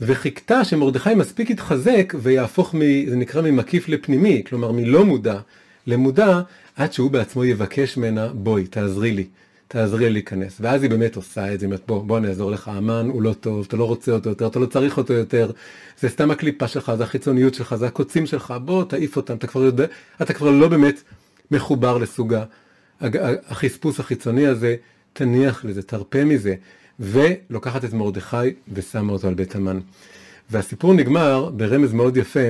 [0.00, 2.78] וחיכתה שמרדכי מספיק יתחזק ויהפוך, מ,
[3.10, 5.38] זה נקרא ממקיף לפנימי, כלומר מלא מודע
[5.86, 6.40] למודע,
[6.76, 9.26] עד שהוא בעצמו יבקש ממנה, בואי, תעזרי לי,
[9.72, 10.56] תעזרי לי להיכנס.
[10.60, 13.32] ואז היא באמת עושה את זה, אומרת, בוא, בוא אני אעזור לך, המן הוא לא
[13.32, 15.50] טוב, אתה לא רוצה אותו יותר, אתה לא צריך אותו יותר,
[16.00, 19.62] זה סתם הקליפה שלך, זה החיצוניות שלך, זה הקוצים שלך, בוא תעיף אותם, אתה כבר
[19.62, 19.86] יודע,
[20.22, 21.02] אתה כבר לא באמת
[21.50, 22.34] מחובר לסוג
[23.46, 24.76] החספוס החיצוני הזה,
[25.12, 26.54] תניח לזה, תרפה מזה,
[27.00, 28.36] ולוקחת את מרדכי
[28.72, 29.80] ושמה אותו על בית המן.
[30.50, 32.48] והסיפור נגמר ברמז מאוד יפה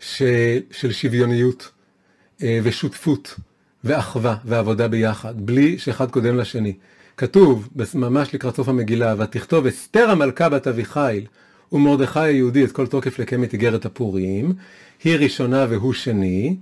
[0.00, 1.70] של, של שוויוניות.
[2.42, 3.34] אה, ושותפות
[3.84, 6.72] ואחווה ועבודה ביחד, בלי שאחד קודם לשני.
[7.16, 11.26] כתוב ממש לקראת סוף המגילה, ותכתוב אסתר המלכה בת אביחיל
[11.72, 14.52] ומרדכי היהודי את כל תוקף לקיים את איגרת הפורים,
[15.04, 16.56] היא ראשונה והוא שני,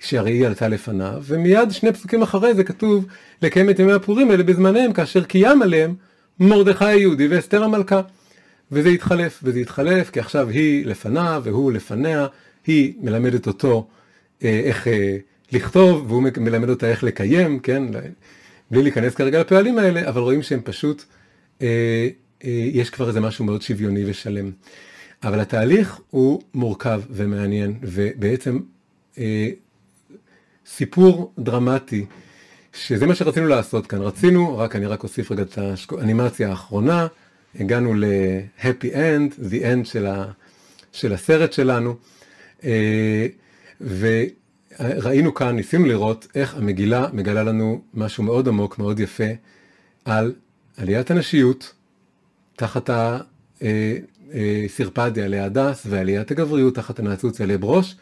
[0.00, 3.06] שהרי היא עלתה לפניו, ומיד שני פסוקים אחרי זה כתוב
[3.42, 5.94] לקיים את ימי הפורים האלה בזמניהם, כאשר קיים עליהם
[6.40, 8.00] מרדכי היהודי ואסתר המלכה.
[8.72, 12.26] וזה התחלף, וזה התחלף, כי עכשיו היא לפניו והוא לפניה,
[12.66, 13.86] היא מלמדת אותו
[14.44, 15.16] אה, איך אה,
[15.54, 17.82] לכתוב, והוא מלמד אותה איך לקיים, כן?
[18.70, 21.04] בלי להיכנס כרגע לפעלים האלה, אבל רואים שהם פשוט,
[21.62, 22.08] אה,
[22.72, 24.50] יש כבר איזה משהו מאוד שוויוני ושלם.
[25.24, 28.58] אבל התהליך הוא מורכב ומעניין, ובעצם
[30.66, 32.04] סיפור דרמטי,
[32.72, 33.98] שזה מה שרצינו לעשות כאן.
[34.02, 35.58] רצינו, רק אני רק אוסיף רגע את
[35.92, 37.06] האנימציה האחרונה,
[37.60, 40.24] הגענו ל-happy end, the end של, ה,
[40.92, 41.96] של הסרט שלנו,
[44.80, 49.24] וראינו כאן, ניסינו לראות איך המגילה מגלה לנו משהו מאוד עמוק, מאוד יפה,
[50.04, 50.32] על
[50.76, 51.72] עליית הנשיות,
[52.56, 52.90] תחת
[54.34, 57.96] הסירפדיה אה, אה, להדס, ועליית הגבריות תחת הנעצוץ עלי ברוש,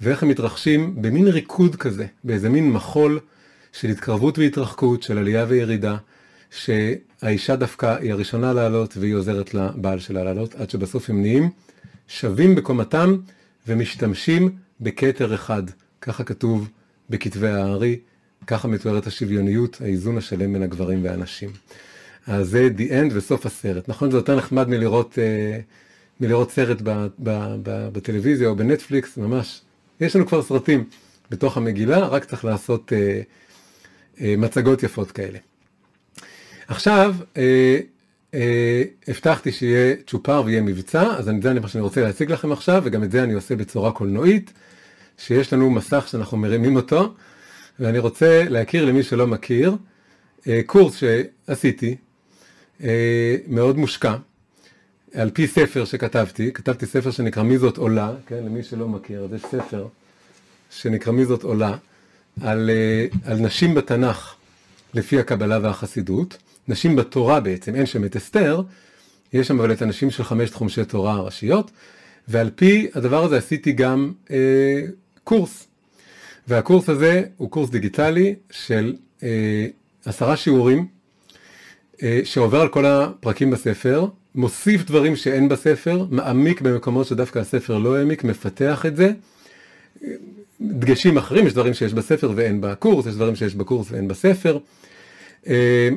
[0.00, 3.20] ואיך הם מתרחשים במין ריקוד כזה, באיזה מין מחול
[3.72, 5.96] של התקרבות והתרחקות, של עלייה וירידה,
[6.50, 11.50] שהאישה דווקא היא הראשונה לעלות והיא עוזרת לבעל שלה לעלות, עד שבסוף הם נהיים
[12.08, 13.16] שווים בקומתם
[13.66, 14.50] ומשתמשים
[14.80, 15.62] בכתר אחד.
[16.00, 16.68] ככה כתוב
[17.10, 17.98] בכתבי הארי,
[18.46, 21.50] ככה מתוארת השוויוניות, האיזון השלם בין הגברים והנשים.
[22.26, 23.88] אז זה the end וסוף הסרט.
[23.88, 25.60] נכון, זה יותר נחמד מלראות, אה,
[26.20, 29.60] מלראות סרט ב, ב, ב, בטלוויזיה או בנטפליקס, ממש.
[30.00, 30.84] יש לנו כבר סרטים
[31.30, 33.20] בתוך המגילה, רק צריך לעשות אה,
[34.20, 35.38] אה, מצגות יפות כאלה.
[36.68, 37.78] עכשיו, אה,
[38.34, 43.04] אה, הבטחתי שיהיה צ'ופר ויהיה מבצע, אז זה מה שאני רוצה להציג לכם עכשיו, וגם
[43.04, 44.52] את זה אני עושה בצורה קולנועית.
[45.18, 47.14] שיש לנו מסך שאנחנו מרימים אותו,
[47.80, 49.76] ואני רוצה להכיר למי שלא מכיר,
[50.46, 51.96] אה, קורס שעשיתי,
[52.84, 54.14] אה, מאוד מושקע,
[55.14, 59.32] על פי ספר שכתבתי, כתבתי ספר שנקרא מי זאת עולה, כן, למי שלא מכיר, אז
[59.32, 59.86] יש ספר
[60.70, 61.76] שנקרא מי זאת עולה,
[62.40, 64.34] על, אה, על נשים בתנ"ך
[64.94, 66.36] לפי הקבלה והחסידות,
[66.68, 68.62] נשים בתורה בעצם, אין שם את אסתר,
[69.32, 71.70] יש שם אבל את הנשים של חמש תחומשי תורה הראשיות,
[72.28, 74.36] ועל פי הדבר הזה עשיתי גם אה,
[75.28, 75.66] קורס.
[76.48, 79.66] והקורס הזה הוא קורס דיגיטלי של אה,
[80.04, 80.86] עשרה שיעורים,
[82.02, 87.96] אה, שעובר על כל הפרקים בספר, מוסיף דברים שאין בספר, מעמיק במקומות שדווקא הספר לא
[87.96, 89.12] העמיק, מפתח את זה,
[90.60, 94.58] דגשים אחרים, יש דברים שיש בספר ואין בקורס, יש דברים שיש בקורס ואין בספר.
[95.46, 95.88] אה,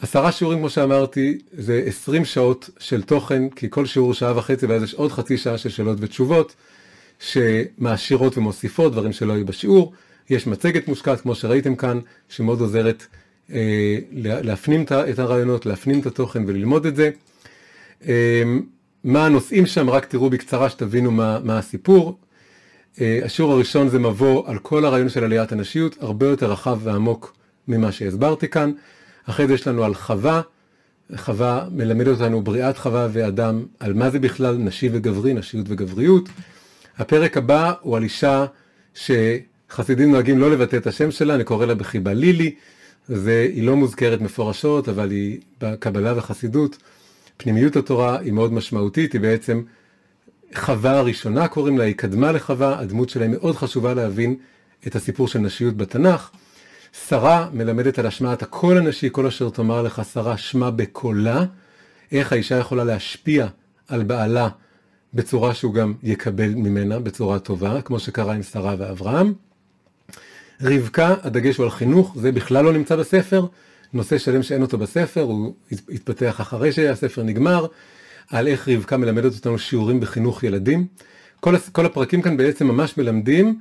[0.00, 4.82] עשרה שיעורים, כמו שאמרתי, זה עשרים שעות של תוכן, כי כל שיעור שעה וחצי, ואז
[4.82, 6.54] יש עוד חצי שעה של שאלות ותשובות,
[7.18, 9.92] שמעשירות ומוסיפות דברים שלא היו בשיעור.
[10.30, 13.06] יש מצגת מושקעת, כמו שראיתם כאן, שמאוד עוזרת
[13.52, 17.10] אה, להפנים את הרעיונות, להפנים את התוכן וללמוד את זה.
[18.06, 18.42] אה,
[19.04, 22.18] מה הנושאים שם, רק תראו בקצרה שתבינו מה, מה הסיפור.
[23.00, 27.36] אה, השיעור הראשון זה מבוא על כל הרעיון של עליית הנשיות, הרבה יותר רחב ועמוק
[27.68, 28.72] ממה שהסברתי כאן.
[29.24, 30.40] אחרי זה יש לנו על חווה,
[31.16, 36.28] חווה מלמד אותנו בריאת חווה ואדם, על מה זה בכלל נשי וגברי, נשיות וגבריות.
[36.98, 38.46] הפרק הבא הוא על אישה
[38.94, 42.54] שחסידים נוהגים לא לבטא את השם שלה, אני קורא לה בחיבה לילי,
[43.08, 46.78] והיא לא מוזכרת מפורשות, אבל היא בקבלה וחסידות.
[47.36, 49.62] פנימיות התורה היא מאוד משמעותית, היא בעצם
[50.54, 54.36] חווה הראשונה קוראים לה, היא קדמה לחווה, הדמות שלהם מאוד חשובה להבין
[54.86, 56.30] את הסיפור של נשיות בתנ"ך.
[57.08, 61.44] שרה מלמדת על השמעת הקול הנשי, כל אשר תאמר לך שרה שמע בקולה,
[62.12, 63.46] איך האישה יכולה להשפיע
[63.88, 64.48] על בעלה
[65.14, 69.32] בצורה שהוא גם יקבל ממנה בצורה טובה, כמו שקרה עם שרה ואברהם.
[70.62, 73.46] רבקה, הדגש הוא על חינוך, זה בכלל לא נמצא בספר,
[73.92, 77.66] נושא שלם שאין אותו בספר, הוא התפתח אחרי שהספר נגמר,
[78.30, 80.86] על איך רבקה מלמדת אותנו שיעורים בחינוך ילדים.
[81.40, 83.58] כל, כל הפרקים כאן בעצם ממש מלמדים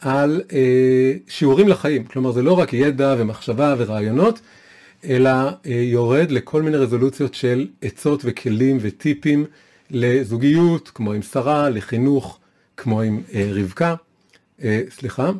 [0.00, 4.40] על אה, שיעורים לחיים, כלומר זה לא רק ידע ומחשבה ורעיונות,
[5.04, 9.44] אלא אה, יורד לכל מיני רזולוציות של עצות וכלים וטיפים
[9.90, 12.38] לזוגיות, כמו עם שרה, לחינוך,
[12.76, 13.94] כמו עם אה, רבקה.
[14.62, 15.30] אה, סליחה.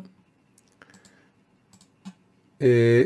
[2.61, 3.03] אה,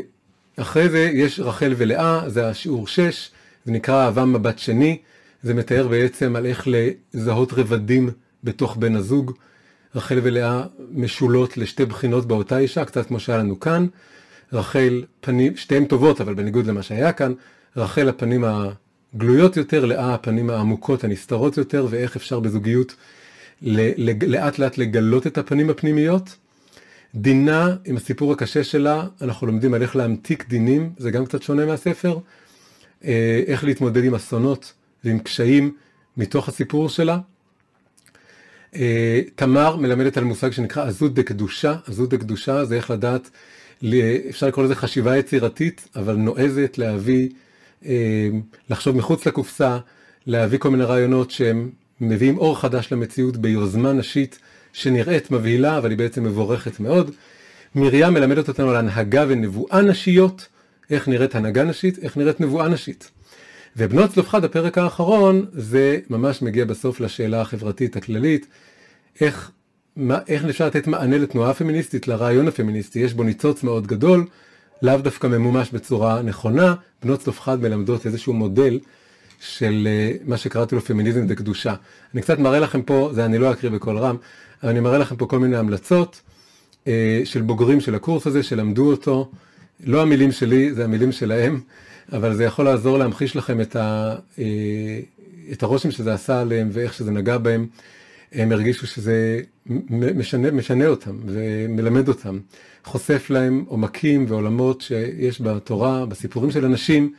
[0.56, 3.30] אחרי זה יש רחל ולאה, זה השיעור 6,
[3.64, 4.98] זה נקרא אהבה מבט שני,
[5.42, 6.68] זה מתאר בעצם על איך
[7.14, 8.10] לזהות רבדים
[8.44, 9.32] בתוך בן הזוג.
[9.94, 13.86] רחל ולאה משולות לשתי בחינות באותה אישה, קצת כמו שהיה לנו כאן.
[14.52, 17.32] רחל, פנים, שתיהן טובות, אבל בניגוד למה שהיה כאן,
[17.76, 18.44] רחל הפנים
[19.14, 22.94] הגלויות יותר, לאה הפנים העמוקות, הנסתרות יותר, ואיך אפשר בזוגיות
[23.62, 26.36] לאט לאט לגלות את הפנים הפנימיות.
[27.14, 31.66] דינה, עם הסיפור הקשה שלה, אנחנו לומדים על איך להמתיק דינים, זה גם קצת שונה
[31.66, 32.18] מהספר.
[33.04, 34.72] אה, איך להתמודד עם אסונות
[35.04, 35.74] ועם קשיים
[36.16, 37.18] מתוך הסיפור שלה.
[38.74, 43.30] אה, תמר מלמדת על מושג שנקרא עזות דקדושה, עזות דקדושה זה איך לדעת,
[44.30, 47.28] אפשר לקרוא לזה חשיבה יצירתית, אבל נועזת להביא,
[48.70, 49.78] לחשוב מחוץ לקופסה,
[50.26, 51.70] להביא כל מיני רעיונות שהם
[52.00, 54.38] מביאים אור חדש למציאות ביוזמה נשית
[54.72, 57.10] שנראית מבהילה, אבל היא בעצם מבורכת מאוד.
[57.74, 60.48] מרים מלמדת אותנו על הנהגה ונבואה נשיות,
[60.90, 63.10] איך נראית הנהגה נשית, איך נראית נבואה נשית.
[63.76, 68.46] ובנות צלופחד, הפרק האחרון, זה ממש מגיע בסוף לשאלה החברתית הכללית,
[69.20, 69.50] איך,
[69.96, 74.26] מה, איך אפשר לתת מענה לתנועה פמיניסטית, לרעיון הפמיניסטי, יש בו ניצוץ מאוד גדול,
[74.82, 78.78] לאו דווקא ממומש בצורה נכונה, בנות צלופחד מלמדות איזשהו מודל
[79.40, 81.74] של אה, מה שקראתי לו פמיניזם דקדושה.
[82.14, 84.16] אני קצת מראה לכם פה, זה אני לא אקריא בקול רם,
[84.62, 86.20] אבל אני מראה לכם פה כל מיני המלצות
[86.86, 89.30] אה, של בוגרים של הקורס הזה, שלמדו אותו,
[89.84, 91.60] לא המילים שלי, זה המילים שלהם.
[92.12, 94.44] אבל זה יכול לעזור להמחיש לכם את, ה, אה,
[95.52, 97.66] את הרושם שזה עשה עליהם ואיך שזה נגע בהם.
[98.32, 99.40] הם הרגישו שזה
[99.90, 102.38] משנה, משנה אותם ומלמד אותם,
[102.84, 107.12] חושף להם עומקים ועולמות שיש בתורה, בסיפורים של אנשים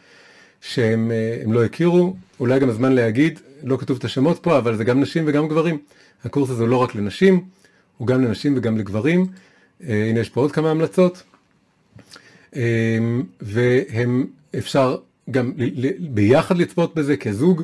[0.62, 4.84] שהם אה, לא הכירו, אולי גם הזמן להגיד, לא כתוב את השמות פה, אבל זה
[4.84, 5.78] גם נשים וגם גברים.
[6.24, 7.46] הקורס הזה הוא לא רק לנשים,
[7.98, 9.28] הוא גם לנשים וגם לגברים.
[9.84, 11.24] אה, הנה יש פה עוד כמה המלצות.
[13.42, 14.28] והם
[14.58, 14.98] אפשר
[15.32, 15.52] גם
[16.00, 17.64] ביחד לצפות בזה כזוג,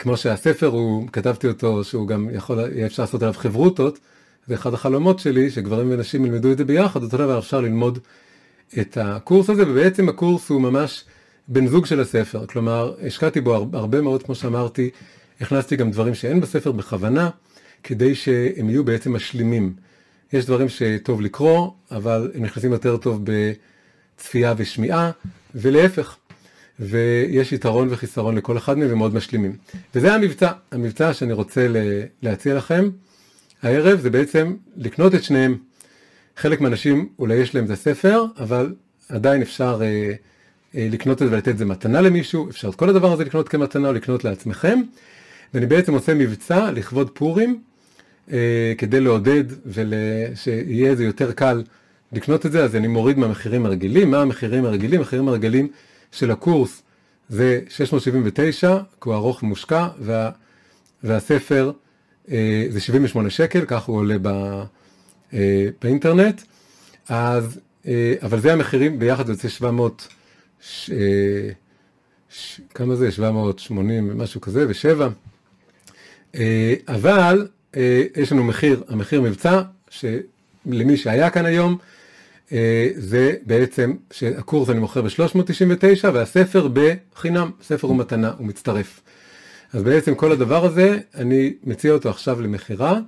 [0.00, 3.98] כמו שהספר הוא, כתבתי אותו, שהוא גם יכול, יהיה אפשר לעשות עליו חברותות,
[4.46, 7.98] זה אחד החלומות שלי, שגברים ונשים ילמדו את זה ביחד, אותו דבר אפשר ללמוד
[8.80, 11.04] את הקורס הזה, ובעצם הקורס הוא ממש
[11.48, 14.90] בן זוג של הספר, כלומר, השקעתי בו הרבה מאוד, כמו שאמרתי,
[15.40, 17.30] הכנסתי גם דברים שאין בספר בכוונה,
[17.82, 19.74] כדי שהם יהיו בעצם משלימים.
[20.32, 25.10] יש דברים שטוב לקרוא, אבל הם נכנסים יותר טוב בצפייה ושמיעה,
[25.54, 26.16] ולהפך.
[26.80, 29.56] ויש יתרון וחיסרון לכל אחד מהם ומאוד משלימים.
[29.94, 31.66] וזה המבצע, המבצע שאני רוצה
[32.22, 32.88] להציע לכם
[33.62, 35.56] הערב זה בעצם לקנות את שניהם.
[36.36, 38.74] חלק מהאנשים אולי יש להם את הספר, אבל
[39.08, 40.12] עדיין אפשר אה,
[40.74, 43.48] אה, לקנות את זה ולתת את זה מתנה למישהו, אפשר את כל הדבר הזה לקנות
[43.48, 44.80] כמתנה או לקנות לעצמכם.
[45.54, 47.60] ואני בעצם עושה מבצע לכבוד פורים,
[48.32, 51.62] אה, כדי לעודד ושיהיה זה יותר קל
[52.12, 54.10] לקנות את זה, אז אני מוריד מהמחירים הרגילים.
[54.10, 55.00] מה המחירים הרגילים?
[55.00, 55.68] המחירים הרגילים
[56.12, 56.82] של הקורס
[57.28, 60.30] זה 679, כי הוא ארוך ומושקע, וה,
[61.02, 61.72] והספר
[62.30, 64.62] אה, זה 78 שקל, כך הוא עולה ב,
[65.82, 66.42] באינטרנט,
[67.08, 67.60] אז,
[68.22, 70.08] אבל זה המחירים, ביחד זה יוצא 700,
[70.60, 70.90] ש,
[72.30, 73.12] ש, כמה זה?
[73.12, 75.08] 780 משהו כזה, ושבע.
[76.88, 77.48] אבל
[78.16, 81.78] יש לנו מחיר, המחיר מבצע, שלמי שהיה כאן היום,
[82.96, 89.00] זה בעצם שהקורס אני מוכר ב-399 והספר בחינם, ספר הוא מתנה, הוא מצטרף.
[89.72, 92.98] אז בעצם כל הדבר הזה, אני מציע אותו עכשיו למכירה.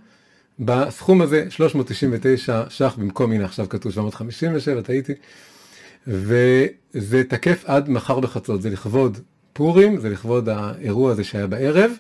[0.59, 5.12] בסכום הזה 399 ש"ח במקום, הנה עכשיו כתוב 757, טעיתי.
[6.06, 9.19] וזה תקף עד מחר בחצות, זה לכבוד
[9.52, 11.90] פורים, זה לכבוד האירוע הזה שהיה בערב.